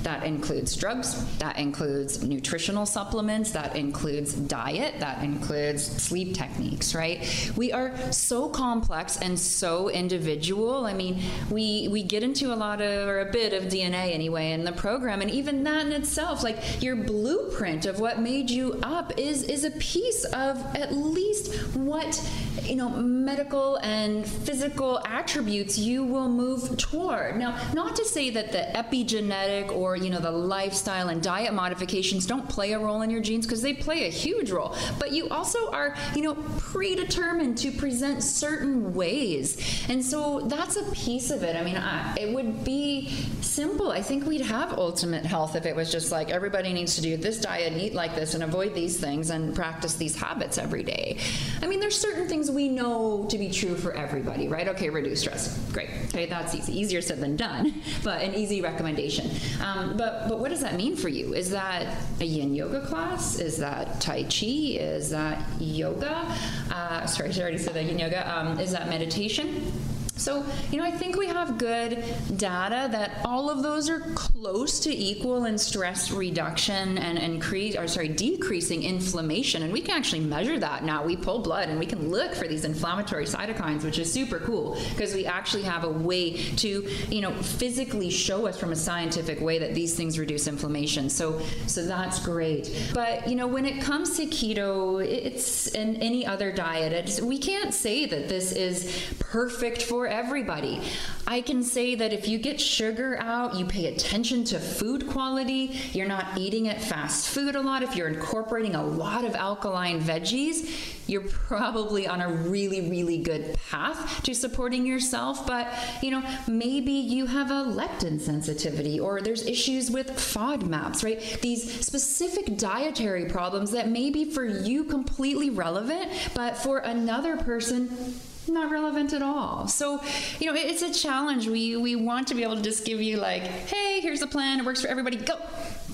[0.02, 7.52] That includes drugs, that includes nutritional supplements, that includes diet, that includes sleep techniques, right?
[7.56, 10.84] We are so complex and so individual.
[10.84, 14.52] I mean, we we get into a lot of or a bit of DNA anyway
[14.52, 18.53] in the program, and even that in itself, like your blueprint of what made you
[18.62, 22.20] up is is a piece of at least what
[22.62, 27.36] you know medical and physical attributes you will move toward.
[27.36, 32.26] Now, not to say that the epigenetic or you know the lifestyle and diet modifications
[32.26, 35.28] don't play a role in your genes because they play a huge role, but you
[35.28, 41.42] also are you know predetermined to present certain ways, and so that's a piece of
[41.42, 41.56] it.
[41.56, 43.90] I mean, I, it would be simple.
[43.90, 47.16] I think we'd have ultimate health if it was just like everybody needs to do
[47.16, 50.82] this diet and eat like this and avoid these things and practice these habits every
[50.82, 51.18] day.
[51.62, 54.68] I mean, there's certain things we know to be true for everybody, right?
[54.68, 55.58] Okay, reduce stress.
[55.72, 55.90] Great.
[56.06, 56.78] Okay, that's easy.
[56.78, 59.30] Easier said than done, but an easy recommendation.
[59.62, 61.34] Um, but but what does that mean for you?
[61.34, 63.38] Is that a yin yoga class?
[63.38, 64.78] Is that tai chi?
[64.78, 66.36] Is that yoga?
[66.70, 68.36] Uh, sorry, I already said that yin yoga.
[68.36, 69.72] Um, is that meditation?
[70.16, 72.04] So, you know, I think we have good
[72.36, 77.88] data that all of those are close to equal in stress reduction and increase or
[77.88, 79.64] sorry, decreasing inflammation.
[79.64, 81.04] And we can actually measure that now.
[81.04, 84.78] We pull blood and we can look for these inflammatory cytokines, which is super cool
[84.90, 89.40] because we actually have a way to, you know, physically show us from a scientific
[89.40, 91.10] way that these things reduce inflammation.
[91.10, 92.70] So so that's great.
[92.94, 97.74] But, you know, when it comes to keto, it's in any other diet, we can't
[97.74, 100.82] say that this is perfect for everybody.
[101.26, 105.78] I can say that if you get sugar out, you pay attention to food quality,
[105.92, 110.00] you're not eating at fast food a lot, if you're incorporating a lot of alkaline
[110.00, 115.46] veggies, you're probably on a really, really good path to supporting yourself.
[115.46, 121.20] But, you know, maybe you have a leptin sensitivity or there's issues with FODMAPs, right?
[121.42, 128.18] These specific dietary problems that may be for you completely relevant, but for another person,
[128.48, 129.68] not relevant at all.
[129.68, 130.00] So,
[130.40, 131.48] you know, it's a challenge.
[131.48, 134.60] We we want to be able to just give you like, hey, here's a plan.
[134.60, 135.16] It works for everybody.
[135.16, 135.36] Go.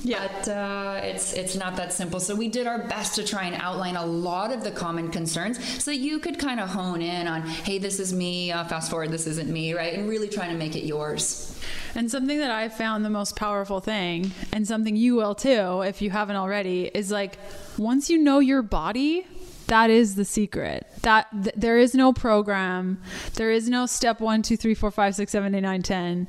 [0.02, 0.26] Yeah.
[0.26, 2.20] But uh, it's it's not that simple.
[2.20, 5.82] So we did our best to try and outline a lot of the common concerns,
[5.82, 8.50] so you could kind of hone in on, hey, this is me.
[8.50, 9.92] Uh, fast forward, this isn't me, right?
[9.92, 11.60] And really trying to make it yours.
[11.94, 16.00] And something that I found the most powerful thing, and something you will too, if
[16.00, 17.38] you haven't already, is like
[17.76, 19.26] once you know your body,
[19.70, 20.86] that is the secret.
[21.02, 23.00] That th- there is no program.
[23.34, 26.26] There is no step one two three four five six seven eight nine ten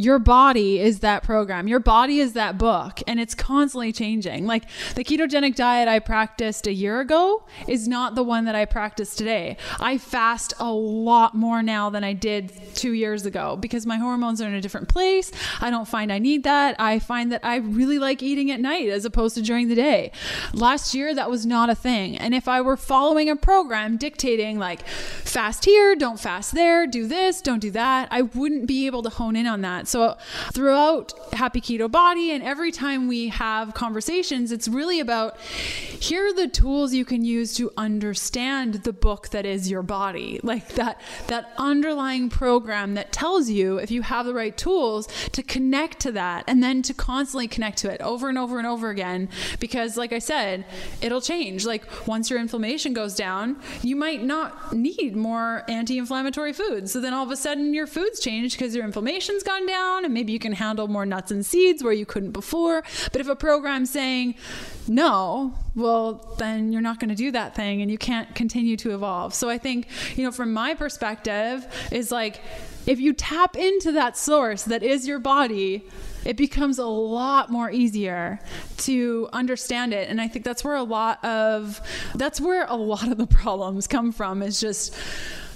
[0.00, 1.68] your body is that program.
[1.68, 4.46] Your body is that book and it's constantly changing.
[4.46, 8.64] Like the ketogenic diet i practiced a year ago is not the one that i
[8.64, 9.58] practice today.
[9.78, 14.40] I fast a lot more now than i did two years ago because my hormones
[14.40, 15.30] are in a different place.
[15.60, 16.76] I don't find i need that.
[16.80, 20.12] I find that i really like eating at night as opposed to during the day.
[20.54, 22.16] Last year that was not a thing.
[22.16, 27.06] And if i were following a program dictating like fast here, don't fast there, do
[27.06, 29.89] this, don't do that, I wouldn't be able to hone in on that.
[29.90, 30.16] So
[30.52, 36.32] throughout Happy Keto Body and every time we have conversations, it's really about here are
[36.32, 40.38] the tools you can use to understand the book that is your body.
[40.44, 45.42] Like that that underlying program that tells you if you have the right tools to
[45.42, 48.90] connect to that and then to constantly connect to it over and over and over
[48.90, 50.64] again because like I said,
[51.00, 51.66] it'll change.
[51.66, 56.92] Like once your inflammation goes down, you might not need more anti-inflammatory foods.
[56.92, 60.14] So then all of a sudden your foods change because your inflammation's gone down and
[60.14, 62.82] maybe you can handle more nuts and seeds where you couldn't before.
[63.12, 64.34] But if a program's saying
[64.88, 68.94] no, well, then you're not going to do that thing and you can't continue to
[68.94, 69.34] evolve.
[69.34, 72.40] So I think, you know, from my perspective, is like
[72.86, 75.86] if you tap into that source that is your body,
[76.24, 78.40] it becomes a lot more easier
[78.78, 80.08] to understand it.
[80.08, 81.80] And I think that's where a lot of
[82.14, 84.94] that's where a lot of the problems come from is just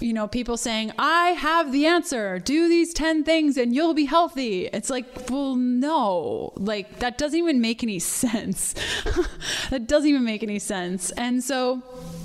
[0.00, 4.04] you know, people saying, I have the answer, do these 10 things and you'll be
[4.04, 4.66] healthy.
[4.66, 8.74] It's like, well, no, like that doesn't even make any sense.
[9.70, 11.10] that doesn't even make any sense.
[11.12, 11.82] And so,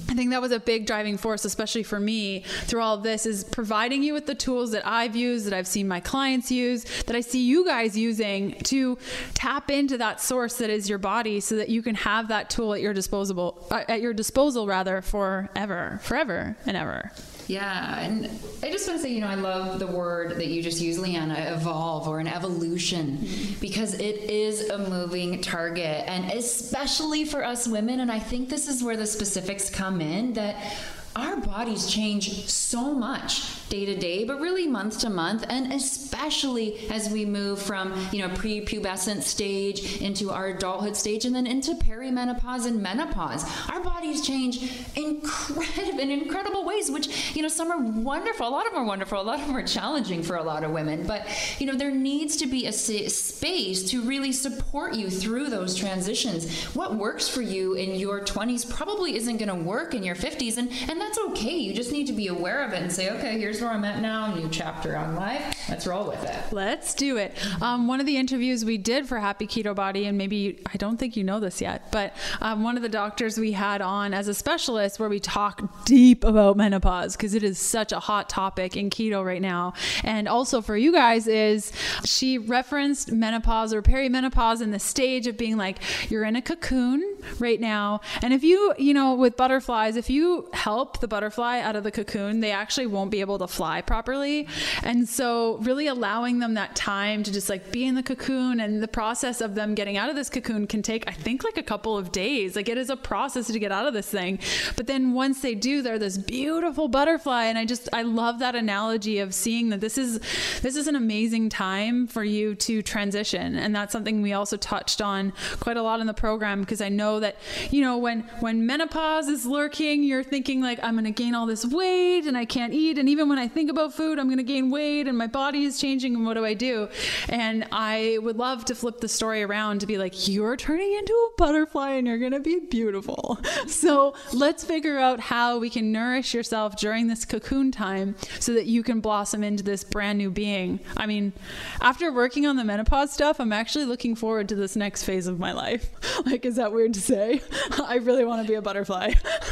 [0.10, 3.43] I think that was a big driving force, especially for me through all this, is
[3.43, 7.15] providing you with the tools that I've used, that I've seen my clients use, that
[7.15, 8.97] I see you guys using to
[9.36, 12.73] tap into that source that is your body, so that you can have that tool
[12.73, 17.12] at your disposable, uh, at your disposal rather, forever, forever and ever.
[17.49, 18.29] Yeah, and
[18.62, 20.99] I just want to say, you know, I love the word that you just used,
[20.99, 23.59] Leanna, evolve or an evolution, mm-hmm.
[23.59, 28.01] because it is a moving target, and especially for us women.
[28.01, 30.78] And I think this is where the specifics come in that
[31.16, 36.89] our bodies change so much day to day, but really month to month, and especially
[36.89, 41.74] as we move from you know pre-pubescent stage into our adulthood stage, and then into
[41.76, 43.45] perimenopause and menopause.
[43.70, 48.66] Our bodies change incredible in incredible ways, which you know some are wonderful, a lot
[48.66, 51.05] of them are wonderful, a lot of them are challenging for a lot of women.
[51.05, 51.28] But
[51.60, 56.66] you know there needs to be a space to really support you through those transitions.
[56.76, 60.57] What works for you in your 20s probably isn't going to work in your 50s,
[60.57, 61.58] and and that's okay.
[61.58, 64.02] You just need to be aware of it and say, okay, here's where I'm at
[64.02, 65.56] now, new chapter on life.
[65.70, 66.54] Let's roll with it.
[66.54, 67.38] Let's do it.
[67.62, 70.78] Um, one of the interviews we did for Happy Keto Body, and maybe you, I
[70.78, 74.14] don't think you know this yet, but um, one of the doctors we had on
[74.14, 78.30] as a specialist where we talk deep about menopause because it is such a hot
[78.30, 79.74] topic in keto right now.
[80.04, 81.72] And also for you guys is
[82.04, 85.78] she referenced menopause or perimenopause in the stage of being like,
[86.10, 87.04] you're in a cocoon
[87.39, 88.01] right now.
[88.22, 91.91] And if you, you know, with butterflies, if you help the butterfly out of the
[91.91, 94.47] cocoon, they actually won't be able to fly properly.
[94.84, 98.82] And so, really allowing them that time to just like be in the cocoon and
[98.82, 101.63] the process of them getting out of this cocoon can take, I think, like a
[101.63, 102.55] couple of days.
[102.55, 104.39] Like, it is a process to get out of this thing.
[104.76, 107.45] But then once they do, they're this beautiful butterfly.
[107.45, 110.20] And I just, I love that analogy of seeing that this is,
[110.61, 113.55] this is an amazing time for you to transition.
[113.55, 116.89] And that's something we also touched on quite a lot in the program because I
[117.10, 117.36] know that,
[117.72, 121.45] you know, when, when menopause is lurking, you're thinking like, I'm going to gain all
[121.45, 122.97] this weight and I can't eat.
[122.97, 125.64] And even when I think about food, I'm going to gain weight and my body
[125.64, 126.16] is changing.
[126.16, 126.89] And what do I do?
[127.28, 131.14] And I would love to flip the story around to be like, you're turning into
[131.14, 133.39] a butterfly and you're going to be beautiful.
[133.68, 138.66] So let's figure out how we can nourish yourself during this cocoon time so that
[138.66, 140.80] you can blossom into this brand new being.
[140.97, 141.34] I mean,
[141.82, 145.39] after working on the menopause stuff, I'm actually looking forward to this next phase of
[145.39, 145.89] my life.
[146.26, 147.41] Like, is that weird to say?
[147.86, 149.14] I really want to be a butterfly.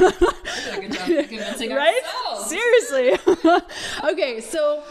[1.76, 2.02] right?
[2.26, 2.48] Ourselves.
[2.48, 3.18] Seriously.
[4.04, 4.82] okay, so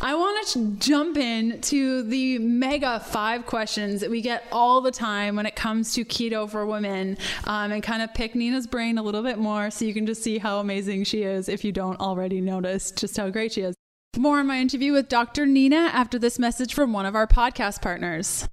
[0.00, 4.92] I want to jump in to the mega five questions that we get all the
[4.92, 8.98] time when it comes to keto for women um, and kind of pick Nina's brain
[8.98, 11.72] a little bit more so you can just see how amazing she is if you
[11.72, 13.74] don't already notice just how great she is.
[14.16, 15.46] More on my interview with Dr.
[15.46, 18.48] Nina after this message from one of our podcast partners.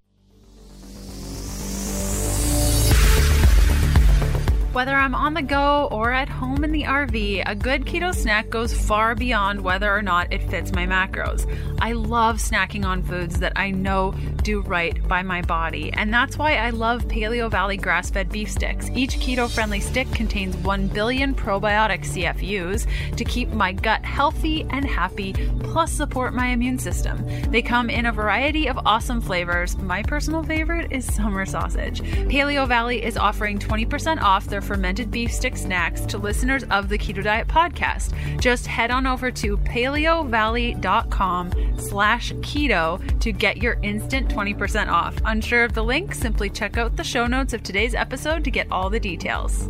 [4.76, 8.50] Whether I'm on the go or at home in the RV, a good keto snack
[8.50, 11.50] goes far beyond whether or not it fits my macros.
[11.80, 14.14] I love snacking on foods that I know
[14.44, 18.90] do right by my body, and that's why I love Paleovalley grass fed beef sticks.
[18.94, 24.84] Each keto friendly stick contains 1 billion probiotic CFUs to keep my gut healthy and
[24.84, 25.32] happy,
[25.64, 27.26] plus support my immune system.
[27.50, 29.78] They come in a variety of awesome flavors.
[29.78, 32.02] My personal favorite is summer sausage.
[32.02, 37.24] Paleovalley is offering 20% off their fermented beef stick snacks to listeners of the Keto
[37.24, 38.12] Diet podcast.
[38.42, 45.16] Just head on over to paleovalley.com slash keto to get your instant 20% off.
[45.26, 46.14] Unsure of the link?
[46.16, 49.70] Simply check out the show notes of today's episode to get all the details.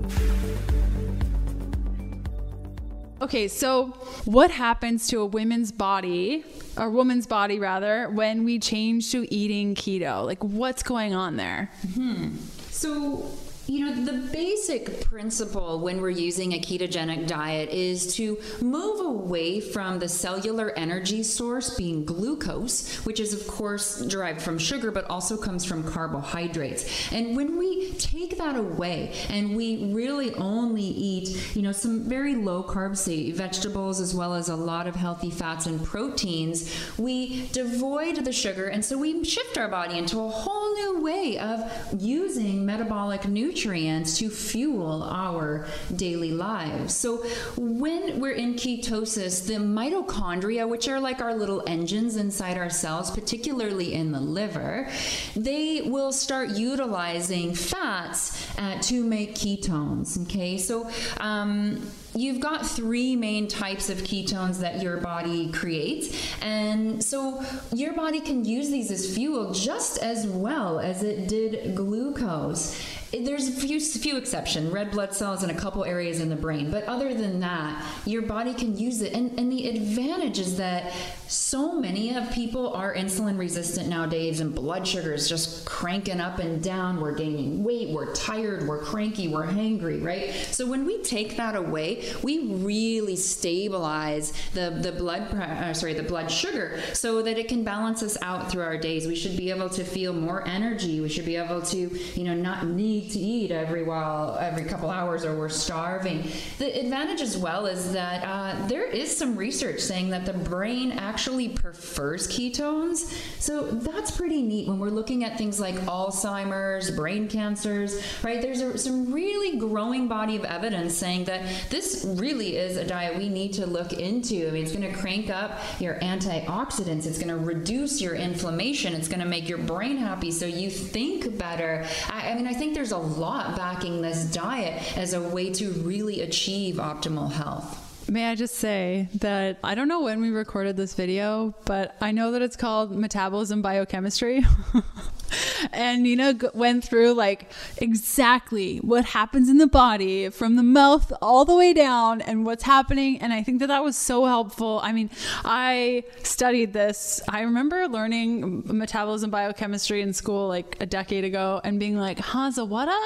[3.21, 3.87] Okay, so
[4.25, 6.43] what happens to a woman's body,
[6.77, 10.25] or woman's body rather, when we change to eating keto?
[10.25, 11.69] Like, what's going on there?
[11.93, 12.35] hmm
[12.71, 13.25] So,
[13.67, 19.59] you know, the basic principle when we're using a ketogenic diet is to move away
[19.59, 25.09] from the cellular energy source being glucose, which is, of course, derived from sugar, but
[25.09, 27.11] also comes from carbohydrates.
[27.11, 32.35] And when we take that away and we really only eat, you know, some very
[32.35, 37.47] low carb, say vegetables, as well as a lot of healthy fats and proteins, we
[37.47, 38.67] devoid the sugar.
[38.67, 41.63] And so we shift our body into a whole new way of
[41.99, 46.93] using metabolic nutrients nutrients to fuel our daily lives.
[46.93, 47.17] So
[47.55, 53.11] when we're in ketosis, the mitochondria, which are like our little engines inside our cells,
[53.11, 54.89] particularly in the liver,
[55.35, 60.21] they will start utilizing fats uh, to make ketones.
[60.23, 60.89] Okay, so
[61.21, 61.81] um,
[62.13, 66.15] you've got three main types of ketones that your body creates.
[66.41, 67.43] And so
[67.73, 72.81] your body can use these as fuel just as well as it did glucose
[73.23, 76.71] there's a few few exception red blood cells in a couple areas in the brain
[76.71, 80.91] but other than that your body can use it and, and the advantage is that
[81.27, 86.39] so many of people are insulin resistant nowadays and blood sugar is just cranking up
[86.39, 87.01] and down.
[87.01, 90.33] We're gaining weight, we're tired, we're cranky, we're hangry, right?
[90.51, 96.03] So when we take that away, we really stabilize the, the blood uh, sorry, the
[96.03, 99.07] blood sugar so that it can balance us out through our days.
[99.07, 101.01] We should be able to feel more energy.
[101.01, 104.89] We should be able to, you know, not need to eat every while every couple
[104.89, 106.29] hours or we're starving.
[106.57, 110.91] The advantage as well is that uh, there is some research saying that the brain
[110.91, 113.11] actually actually prefers ketones.
[113.39, 118.41] So that's pretty neat when we're looking at things like Alzheimer's, brain cancers, right?
[118.41, 123.17] There's a, some really growing body of evidence saying that this really is a diet
[123.17, 124.47] we need to look into.
[124.47, 128.93] I mean, it's going to crank up your antioxidants, it's going to reduce your inflammation,
[128.93, 131.85] it's going to make your brain happy so you think better.
[132.25, 136.21] I, mean, I think there's a lot backing this diet as a way to really
[136.21, 137.81] achieve optimal health.
[138.09, 142.11] May I just say that I don't know when we recorded this video, but I
[142.11, 144.45] know that it's called Metabolism Biochemistry.
[145.71, 151.45] and Nina went through like exactly what happens in the body from the mouth all
[151.45, 153.19] the way down and what's happening.
[153.19, 154.79] And I think that that was so helpful.
[154.83, 155.09] I mean,
[155.43, 157.21] I studied this.
[157.29, 162.51] I remember learning metabolism biochemistry in school like a decade ago and being like, huh,
[162.51, 162.99] Zawada?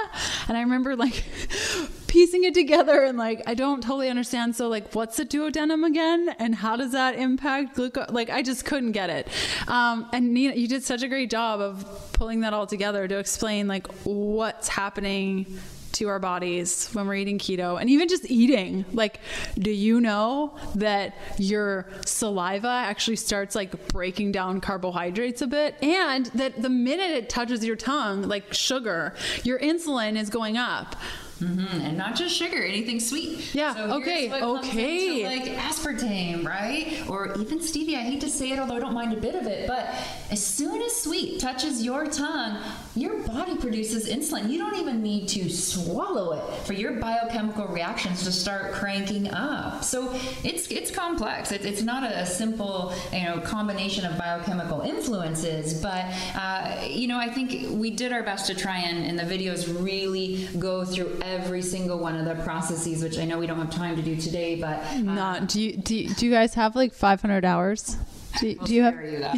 [0.47, 1.23] And I remember like
[2.09, 4.55] piecing it together and like I don't totally understand.
[4.55, 8.09] So like, what's a duodenum again, and how does that impact glucose?
[8.09, 9.27] Like, I just couldn't get it.
[9.67, 13.17] Um, and Nina, you did such a great job of pulling that all together to
[13.17, 15.45] explain like what's happening
[15.91, 19.19] to our bodies when we're eating keto and even just eating like
[19.57, 26.27] do you know that your saliva actually starts like breaking down carbohydrates a bit and
[26.27, 30.95] that the minute it touches your tongue like sugar your insulin is going up
[31.39, 31.81] Mm-hmm.
[31.81, 33.53] And not just sugar, anything sweet.
[33.53, 33.73] Yeah.
[33.73, 34.31] So okay.
[34.31, 35.25] okay.
[35.25, 37.01] like aspartame, right?
[37.07, 37.97] Or even stevia.
[37.97, 39.93] I hate to say it, although I don't mind a bit of it, but
[40.31, 42.61] as soon as sweet touches your tongue,
[42.95, 44.49] your body produces insulin.
[44.49, 49.83] You don't even need to swallow it for your biochemical reactions to start cranking up.
[49.83, 50.11] So
[50.43, 51.51] it's it's complex.
[51.51, 57.17] It, it's not a, simple you know combination of biochemical influences, but uh, you know
[57.17, 61.19] I think we did our best to try and in the videos really go through
[61.23, 64.15] every single one of the processes, which I know we don't have time to do
[64.15, 65.47] today, but uh, not.
[65.47, 67.97] Do you do you, do you guys have like 500 hours?
[68.39, 68.95] Do, do you have?
[68.95, 69.23] You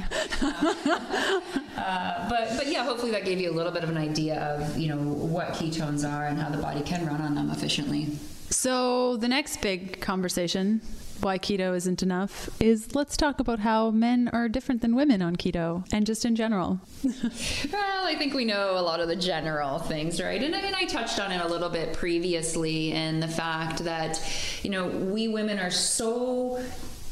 [1.77, 4.77] uh, but but yeah, hopefully that gave you a little bit of an idea of
[4.77, 8.07] you know what ketones are and how the body can run on them efficiently.
[8.49, 10.81] So the next big conversation
[11.21, 15.35] why keto isn't enough is let's talk about how men are different than women on
[15.35, 16.79] keto and just in general.
[17.03, 20.41] well, I think we know a lot of the general things, right?
[20.41, 24.21] And I mean, I touched on it a little bit previously in the fact that,
[24.63, 26.63] you know, we women are so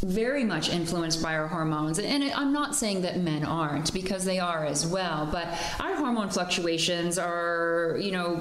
[0.01, 1.99] very much influenced by our hormones.
[1.99, 5.47] And I'm not saying that men aren't because they are as well, but
[5.79, 8.37] our hormone fluctuations are, you know,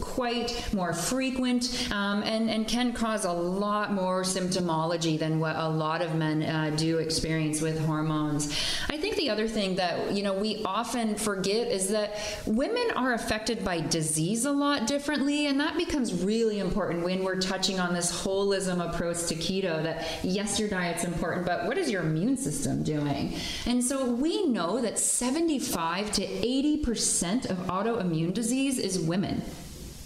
[0.00, 5.68] quite more frequent um, and, and can cause a lot more symptomology than what a
[5.68, 8.56] lot of men uh, do experience with hormones.
[8.88, 13.14] I think the other thing that, you know, we often forget is that women are
[13.14, 17.94] affected by disease a lot differently, and that becomes really important when we're touching on
[17.94, 22.36] this holism approach to keto that yes, your diet's important, but what is your immune
[22.36, 23.34] system doing?
[23.66, 29.42] And so we know that 75 to 80% of autoimmune disease is women.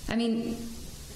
[0.09, 0.57] I mean,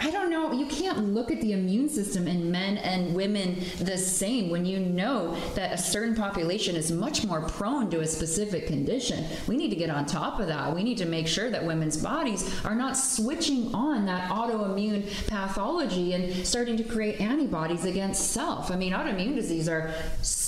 [0.00, 0.52] I don't know.
[0.52, 4.78] You can't look at the immune system in men and women the same when you
[4.78, 9.24] know that a certain population is much more prone to a specific condition.
[9.48, 10.72] We need to get on top of that.
[10.74, 16.12] We need to make sure that women's bodies are not switching on that autoimmune pathology
[16.12, 18.70] and starting to create antibodies against self.
[18.70, 19.92] I mean, autoimmune disease are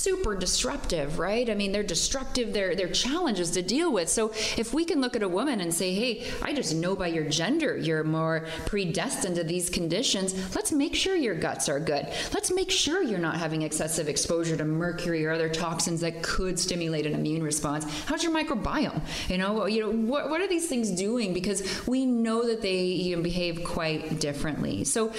[0.01, 1.49] super disruptive, right?
[1.49, 4.09] I mean, they're destructive, they're, they're challenges to deal with.
[4.09, 7.07] So if we can look at a woman and say, hey, I just know by
[7.07, 12.07] your gender you're more predestined to these conditions, let's make sure your guts are good.
[12.33, 16.57] Let's make sure you're not having excessive exposure to mercury or other toxins that could
[16.57, 17.85] stimulate an immune response.
[18.05, 19.01] How's your microbiome?
[19.29, 21.33] You know, you know what, what are these things doing?
[21.33, 24.83] Because we know that they you know, behave quite differently.
[24.83, 25.13] So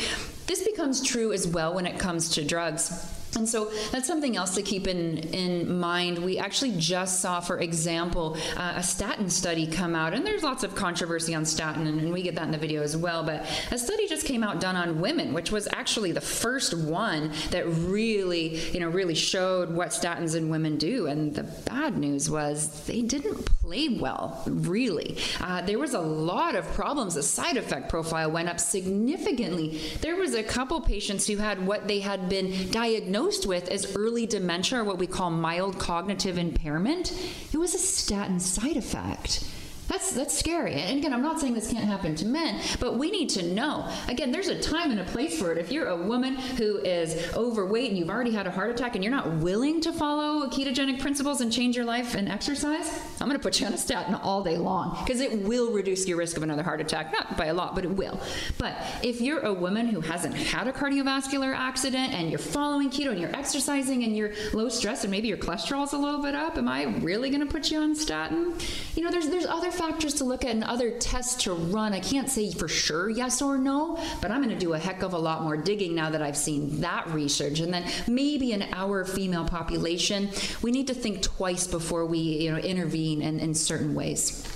[0.47, 4.55] this becomes true as well when it comes to drugs and so that's something else
[4.57, 6.19] to keep in, in mind.
[6.19, 10.65] We actually just saw, for example, uh, a statin study come out, and there's lots
[10.65, 13.25] of controversy on statin, and, and, we get that in the video as well.
[13.25, 17.33] But a study just came out done on women, which was actually the first one
[17.51, 21.07] that really, you know, really showed what statins in women do.
[21.07, 25.17] And the bad news was they didn't play well, really.
[25.41, 27.15] Uh, there was a lot of problems.
[27.15, 29.81] The side effect profile went up significantly.
[30.03, 33.95] There was a couple patients who had what they had been diagnosed diagnosed with as
[33.97, 37.13] early dementia or what we call mild cognitive impairment,
[37.53, 39.45] it was a statin side effect.
[39.93, 40.73] That's that's scary.
[40.73, 43.87] And again, I'm not saying this can't happen to men, but we need to know.
[44.09, 45.59] Again, there's a time and a place for it.
[45.59, 49.05] If you're a woman who is overweight and you've already had a heart attack and
[49.05, 52.89] you're not willing to follow ketogenic principles and change your life and exercise,
[53.21, 56.09] I'm going to put you on a statin all day long because it will reduce
[56.09, 58.19] your risk of another heart attack, not by a lot, but it will.
[58.57, 63.11] But if you're a woman who hasn't had a cardiovascular accident and you're following keto
[63.11, 66.57] and you're exercising and you're low stress and maybe your cholesterol's a little bit up,
[66.57, 68.55] am I really going to put you on statin?
[68.97, 71.93] You know, there's there's other factors to look at and other tests to run.
[71.93, 75.03] I can't say for sure yes or no, but I'm going to do a heck
[75.03, 77.59] of a lot more digging now that I've seen that research.
[77.59, 80.31] And then maybe in our female population,
[80.63, 84.47] we need to think twice before we you know intervene in, in certain ways.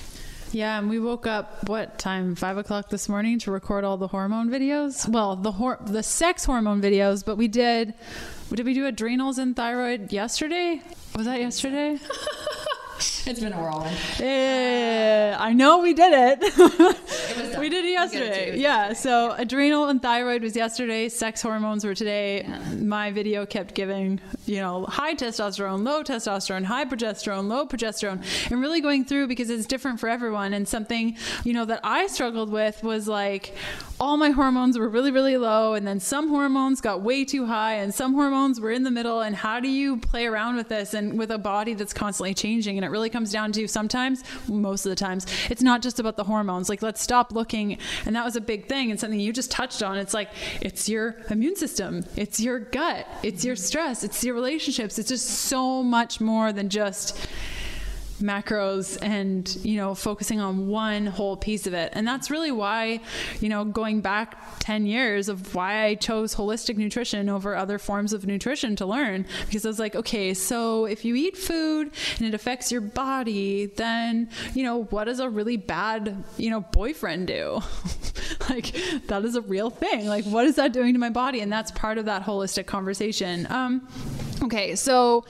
[0.53, 2.37] Yeah, and we woke up what time?
[2.37, 5.09] Five o'clock this morning to record all the hormone videos.
[5.09, 7.95] Well, the hor- the sex hormone videos, but we did.
[8.55, 10.81] Did we do adrenals and thyroid yesterday?
[11.17, 11.99] Was that yesterday?
[13.27, 13.97] It's been a whirlwind.
[14.21, 16.39] Yeah, I know we did it.
[16.43, 18.51] it we did it yesterday.
[18.53, 18.93] It yeah.
[18.93, 21.09] So adrenal and thyroid was yesterday.
[21.09, 22.45] Sex hormones were today.
[22.47, 22.59] Yeah.
[22.75, 28.61] My video kept giving, you know, high testosterone, low testosterone, high progesterone, low progesterone, and
[28.61, 30.53] really going through because it's different for everyone.
[30.53, 33.55] And something, you know, that I struggled with was like
[33.99, 37.75] all my hormones were really, really low, and then some hormones got way too high,
[37.75, 39.21] and some hormones were in the middle.
[39.21, 42.77] And how do you play around with this and with a body that's constantly changing?
[42.77, 46.17] And it really comes down to sometimes, most of the times, it's not just about
[46.17, 46.69] the hormones.
[46.69, 47.79] Like, let's stop looking.
[48.05, 49.97] And that was a big thing and something you just touched on.
[49.99, 50.31] It's like,
[50.61, 54.99] it's your immune system, it's your gut, it's your stress, it's your relationships.
[54.99, 57.27] It's just so much more than just
[58.21, 61.93] macros and you know focusing on one whole piece of it.
[61.95, 63.01] And that's really why
[63.41, 68.13] you know going back 10 years of why I chose holistic nutrition over other forms
[68.13, 69.27] of nutrition to learn.
[69.47, 73.67] Because I was like okay so if you eat food and it affects your body
[73.67, 77.61] then you know what does a really bad you know boyfriend do?
[78.49, 78.75] Like
[79.07, 80.07] that is a real thing.
[80.07, 81.41] Like what is that doing to my body?
[81.41, 83.47] And that's part of that holistic conversation.
[83.51, 83.89] Um
[84.43, 85.25] okay so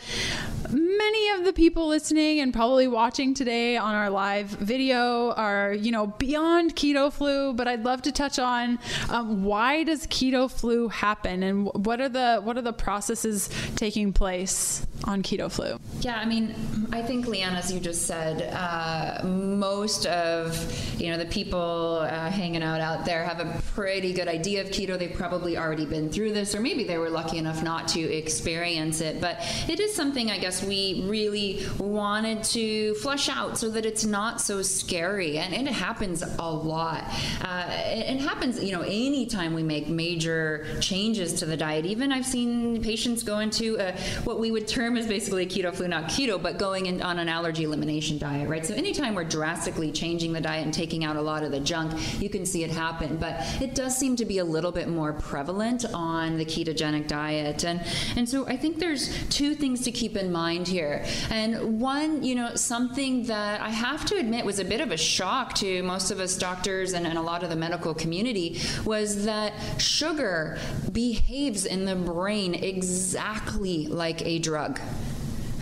[0.71, 5.93] many of the people listening and probably watching today on our live video are, you
[5.93, 8.79] know, beyond keto flu, but I'd love to touch on
[9.11, 14.13] um, why does keto flu happen and what are the what are the processes taking
[14.13, 15.79] place on keto flu?
[16.01, 16.55] Yeah, I mean,
[16.93, 22.31] I think Leanne, as you just said, uh, most of you know the people uh,
[22.31, 24.99] hanging out out there have a pretty good idea of keto.
[24.99, 29.01] They've probably already been through this, or maybe they were lucky enough not to experience
[29.01, 29.21] it.
[29.21, 31.26] But it is something I guess we really
[31.79, 35.39] wanted to flush out so that it's not so scary.
[35.39, 37.05] And, and it happens a lot.
[37.43, 41.87] Uh, it, it, happens, you know, anytime we make major changes to the diet.
[41.87, 43.93] Even I've seen patients go into a,
[44.25, 47.29] what we would term as basically keto flu, not keto, but going in, on an
[47.29, 48.65] allergy elimination diet, right?
[48.65, 51.93] So anytime we're drastically changing the diet and taking out a lot of the junk,
[52.21, 53.17] you can see it happen.
[53.17, 57.65] But it does seem to be a little bit more prevalent on the ketogenic diet.
[57.65, 57.83] And,
[58.17, 61.05] and so I think there's two things to keep in mind here.
[61.31, 64.97] And one, you know, something that I have to admit was a bit of a
[64.97, 69.25] shock to most of us doctors and, and a lot of the medical community was
[69.25, 70.59] that sugar
[70.93, 74.81] behaves in the brain exactly like a drug.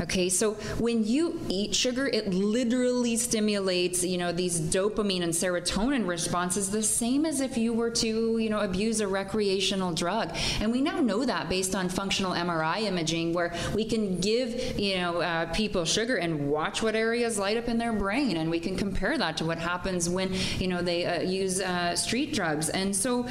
[0.00, 6.06] Okay, so when you eat sugar, it literally stimulates, you know, these dopamine and serotonin
[6.06, 10.36] responses the same as if you were to, you know, abuse a recreational drug.
[10.60, 14.96] And we now know that based on functional MRI imaging, where we can give, you
[14.96, 18.58] know, uh, people sugar and watch what areas light up in their brain, and we
[18.58, 22.68] can compare that to what happens when, you know, they uh, use uh, street drugs.
[22.68, 23.28] And so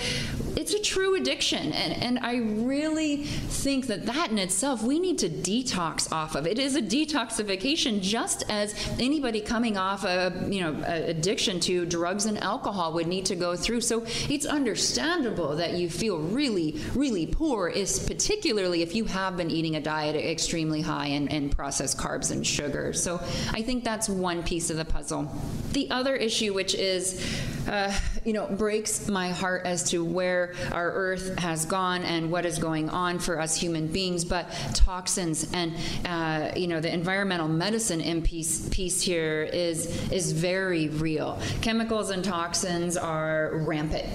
[0.55, 5.17] it's a true addiction, and and I really think that that in itself we need
[5.19, 6.45] to detox off of.
[6.45, 11.85] It is a detoxification, just as anybody coming off a you know a addiction to
[11.85, 13.81] drugs and alcohol would need to go through.
[13.81, 19.51] So it's understandable that you feel really really poor, is particularly if you have been
[19.51, 22.93] eating a diet extremely high in, in processed carbs and sugar.
[22.93, 23.19] So
[23.51, 25.31] I think that's one piece of the puzzle.
[25.71, 27.25] The other issue, which is
[27.67, 27.93] uh,
[28.25, 32.59] you know breaks my heart as to where our Earth has gone and what is
[32.59, 35.73] going on for us human beings, but toxins and
[36.05, 41.39] uh, you know, the environmental medicine in piece, piece here is, is very real.
[41.61, 44.05] Chemicals and toxins are rampant.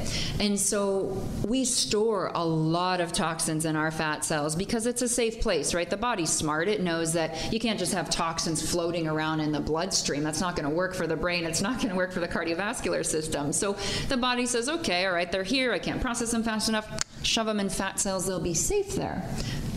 [0.41, 5.09] And so we store a lot of toxins in our fat cells because it's a
[5.09, 5.89] safe place, right?
[5.89, 6.69] The body's smart.
[6.69, 10.23] It knows that you can't just have toxins floating around in the bloodstream.
[10.23, 11.45] That's not going to work for the brain.
[11.45, 13.53] It's not going to work for the cardiovascular system.
[13.53, 13.77] So
[14.09, 15.73] the body says, okay, all right, they're here.
[15.73, 17.03] I can't process them fast enough.
[17.23, 18.27] Shove them in fat cells.
[18.27, 19.29] They'll be safe there.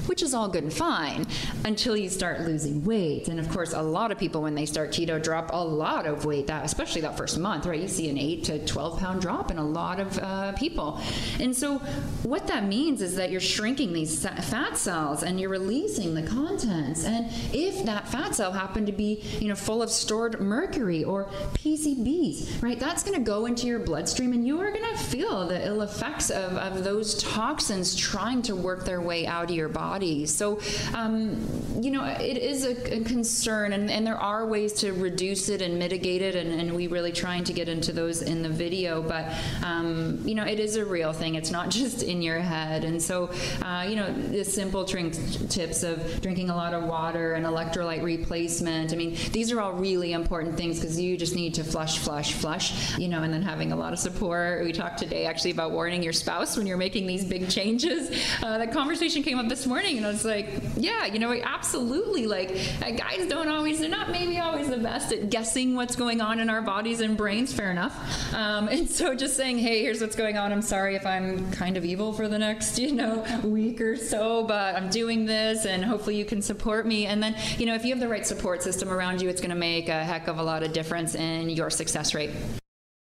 [0.07, 1.25] Which is all good and fine
[1.65, 3.27] until you start losing weight.
[3.27, 6.25] And of course, a lot of people, when they start keto, drop a lot of
[6.25, 7.79] weight, that, especially that first month, right?
[7.79, 10.99] You see an 8 to 12 pound drop in a lot of uh, people.
[11.39, 11.79] And so,
[12.23, 17.05] what that means is that you're shrinking these fat cells and you're releasing the contents.
[17.05, 21.25] And if that fat cell happened to be, you know, full of stored mercury or
[21.53, 25.47] PCBs, right, that's going to go into your bloodstream and you are going to feel
[25.47, 29.69] the ill effects of, of those toxins trying to work their way out of your
[29.69, 29.90] body.
[29.91, 30.59] So,
[30.93, 31.35] um,
[31.81, 35.61] you know, it is a, a concern, and, and, there are ways to reduce it
[35.61, 39.01] and mitigate it, and, and we really trying to get into those in the video.
[39.01, 39.33] But,
[39.63, 41.35] um, you know, it is a real thing.
[41.35, 42.85] It's not just in your head.
[42.85, 43.31] And so,
[43.61, 45.13] uh, you know, the simple drink
[45.49, 48.93] tips of drinking a lot of water and electrolyte replacement.
[48.93, 52.33] I mean, these are all really important things because you just need to flush, flush,
[52.33, 54.63] flush, you know, and then having a lot of support.
[54.63, 58.09] We talked today actually about warning your spouse when you're making these big changes.
[58.41, 62.27] Uh, that conversation came up this morning, and I was like, yeah, you know, absolutely.
[62.27, 62.49] Like,
[62.81, 66.39] uh, guys don't always, they're not maybe always the best at guessing what's going on
[66.39, 68.33] in our bodies and brains, fair enough.
[68.33, 70.51] Um, and so just saying, hey, here's what's going on.
[70.51, 74.43] I'm sorry if I'm kind of evil for the next, you know, week or so,
[74.43, 77.05] but I'm doing this, and hopefully you can support me.
[77.05, 79.49] And then, you know, if you have the right support system around you, it's going
[79.49, 82.31] to make a heck of a lot of difference in your success rate.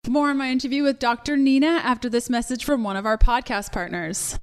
[0.07, 1.35] More on my interview with Dr.
[1.35, 4.37] Nina after this message from one of our podcast partners.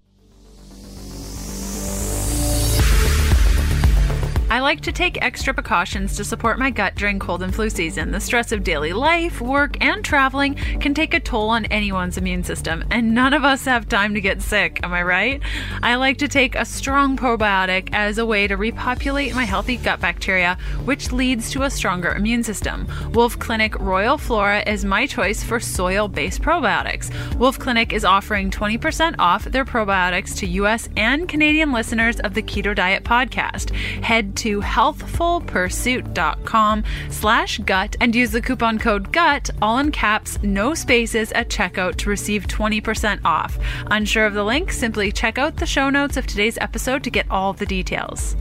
[4.53, 8.11] I like to take extra precautions to support my gut during cold and flu season.
[8.11, 12.45] The stress of daily life, work, and traveling can take a toll on anyone's immune
[12.45, 15.41] system, and none of us have time to get sick, am I right?
[15.83, 20.01] I like to take a strong probiotic as a way to repopulate my healthy gut
[20.01, 22.87] bacteria, which leads to a stronger immune system.
[23.15, 27.11] Wolfe Clinic Royal Flora is my choice for soil based probiotics.
[27.39, 32.43] Wolfe Clinic is offering 20% off their probiotics to US and Canadian listeners of the
[32.43, 33.71] Keto Diet podcast.
[34.05, 40.75] Head to healthfulpursuit.com slash gut and use the coupon code GUT, all in caps, no
[40.75, 43.59] spaces, at checkout to receive 20% off.
[43.91, 44.73] Unsure of the link?
[44.73, 48.37] Simply check out the show notes of today's episode to get all the details.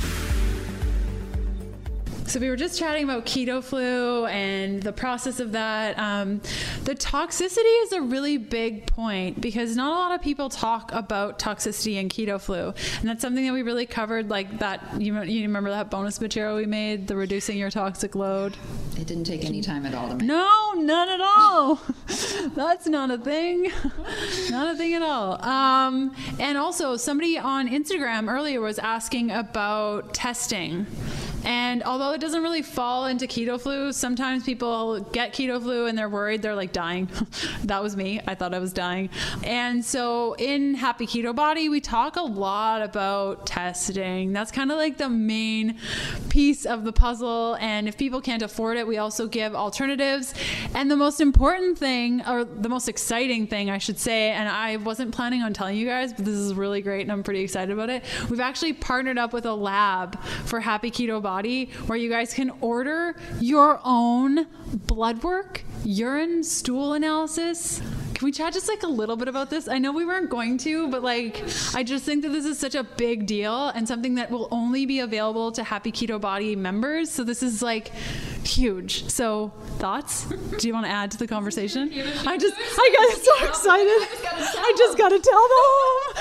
[2.31, 5.99] So we were just chatting about keto flu and the process of that.
[5.99, 6.39] Um,
[6.85, 11.39] the toxicity is a really big point because not a lot of people talk about
[11.39, 14.29] toxicity and keto flu, and that's something that we really covered.
[14.29, 18.55] Like that, you, you remember that bonus material we made, the reducing your toxic load.
[18.97, 20.25] It didn't take any time at all to make.
[20.25, 21.81] No, none at all.
[22.55, 23.63] that's not a thing.
[24.49, 25.43] not a thing at all.
[25.43, 30.85] Um, and also, somebody on Instagram earlier was asking about testing.
[31.43, 35.97] And although it doesn't really fall into keto flu, sometimes people get keto flu and
[35.97, 37.09] they're worried they're like dying.
[37.63, 38.21] that was me.
[38.27, 39.09] I thought I was dying.
[39.43, 44.33] And so in Happy Keto Body, we talk a lot about testing.
[44.33, 45.77] That's kind of like the main
[46.29, 47.57] piece of the puzzle.
[47.59, 50.33] And if people can't afford it, we also give alternatives.
[50.75, 54.77] And the most important thing, or the most exciting thing, I should say, and I
[54.77, 57.71] wasn't planning on telling you guys, but this is really great and I'm pretty excited
[57.71, 58.03] about it.
[58.29, 62.33] We've actually partnered up with a lab for Happy Keto Body body where you guys
[62.33, 64.45] can order your own
[64.85, 67.79] blood work, urine, stool analysis.
[68.21, 69.67] Can we chat just like a little bit about this?
[69.67, 71.43] I know we weren't going to, but like,
[71.73, 74.85] I just think that this is such a big deal and something that will only
[74.85, 77.09] be available to Happy Keto Body members.
[77.09, 77.87] So this is like
[78.45, 79.09] huge.
[79.09, 80.25] So thoughts?
[80.59, 81.91] Do you want to add to the conversation?
[81.91, 83.87] I just, I got so excited.
[83.89, 85.47] I just got to tell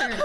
[0.08, 0.22] them.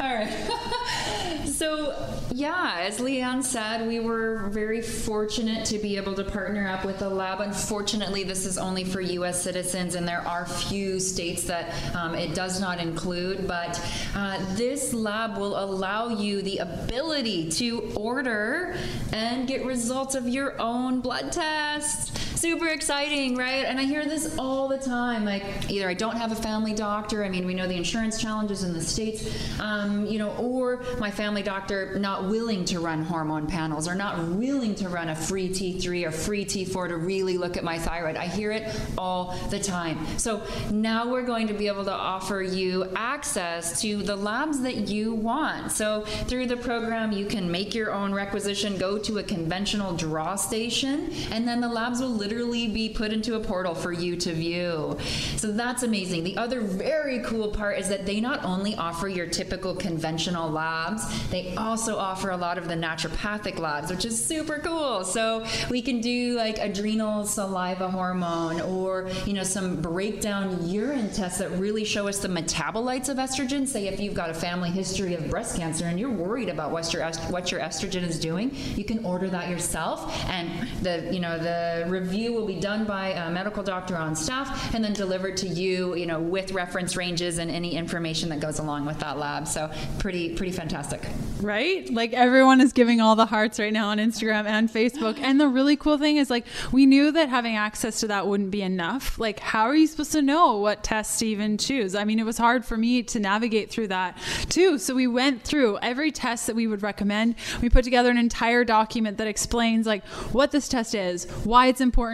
[0.00, 1.46] All right.
[1.46, 6.84] so yeah, as Leanne said, we were very fortunate to be able to partner up
[6.84, 7.40] with a lab.
[7.40, 9.42] Unfortunately, this is only for U.S.
[9.42, 13.48] citizens, and there are few states that um, it does not include.
[13.48, 18.76] But uh, this lab will allow you the ability to order
[19.12, 22.16] and get results of your own blood test.
[22.38, 23.64] Super exciting, right?
[23.66, 25.24] And I hear this all the time.
[25.24, 27.24] Like, either I don't have a family doctor.
[27.24, 29.28] I mean, we know the insurance challenges in the states,
[29.58, 34.24] um, you know, or my family doctor not willing to run hormone panels or not
[34.28, 38.14] willing to run a free T3 or free T4 to really look at my thyroid.
[38.14, 39.98] I hear it all the time.
[40.16, 44.86] So now we're going to be able to offer you access to the labs that
[44.86, 45.72] you want.
[45.72, 50.36] So through the program, you can make your own requisition, go to a conventional draw
[50.36, 54.34] station, and then the labs will literally be put into a portal for you to
[54.34, 54.96] view.
[55.36, 56.24] So that's amazing.
[56.24, 61.02] The other very cool part is that they not only offer your typical conventional labs,
[61.30, 65.04] they also offer a lot of the naturopathic labs, which is super cool.
[65.04, 71.38] So we can do like adrenal saliva hormone or, you know, some breakdown urine tests
[71.38, 73.66] that really show us the metabolites of estrogen.
[73.66, 76.92] Say if you've got a family history of breast cancer and you're worried about what
[76.92, 81.38] your what your estrogen is doing, you can order that yourself and the, you know,
[81.38, 85.46] the review will be done by a medical doctor on staff and then delivered to
[85.46, 89.46] you, you know, with reference ranges and any information that goes along with that lab.
[89.46, 91.06] So pretty pretty fantastic.
[91.40, 91.88] Right?
[91.92, 95.20] Like everyone is giving all the hearts right now on Instagram and Facebook.
[95.20, 98.50] And the really cool thing is like we knew that having access to that wouldn't
[98.50, 99.18] be enough.
[99.18, 101.94] Like how are you supposed to know what tests to even choose?
[101.94, 104.78] I mean, it was hard for me to navigate through that too.
[104.78, 107.36] So we went through every test that we would recommend.
[107.62, 111.80] We put together an entire document that explains like what this test is, why it's
[111.80, 112.07] important,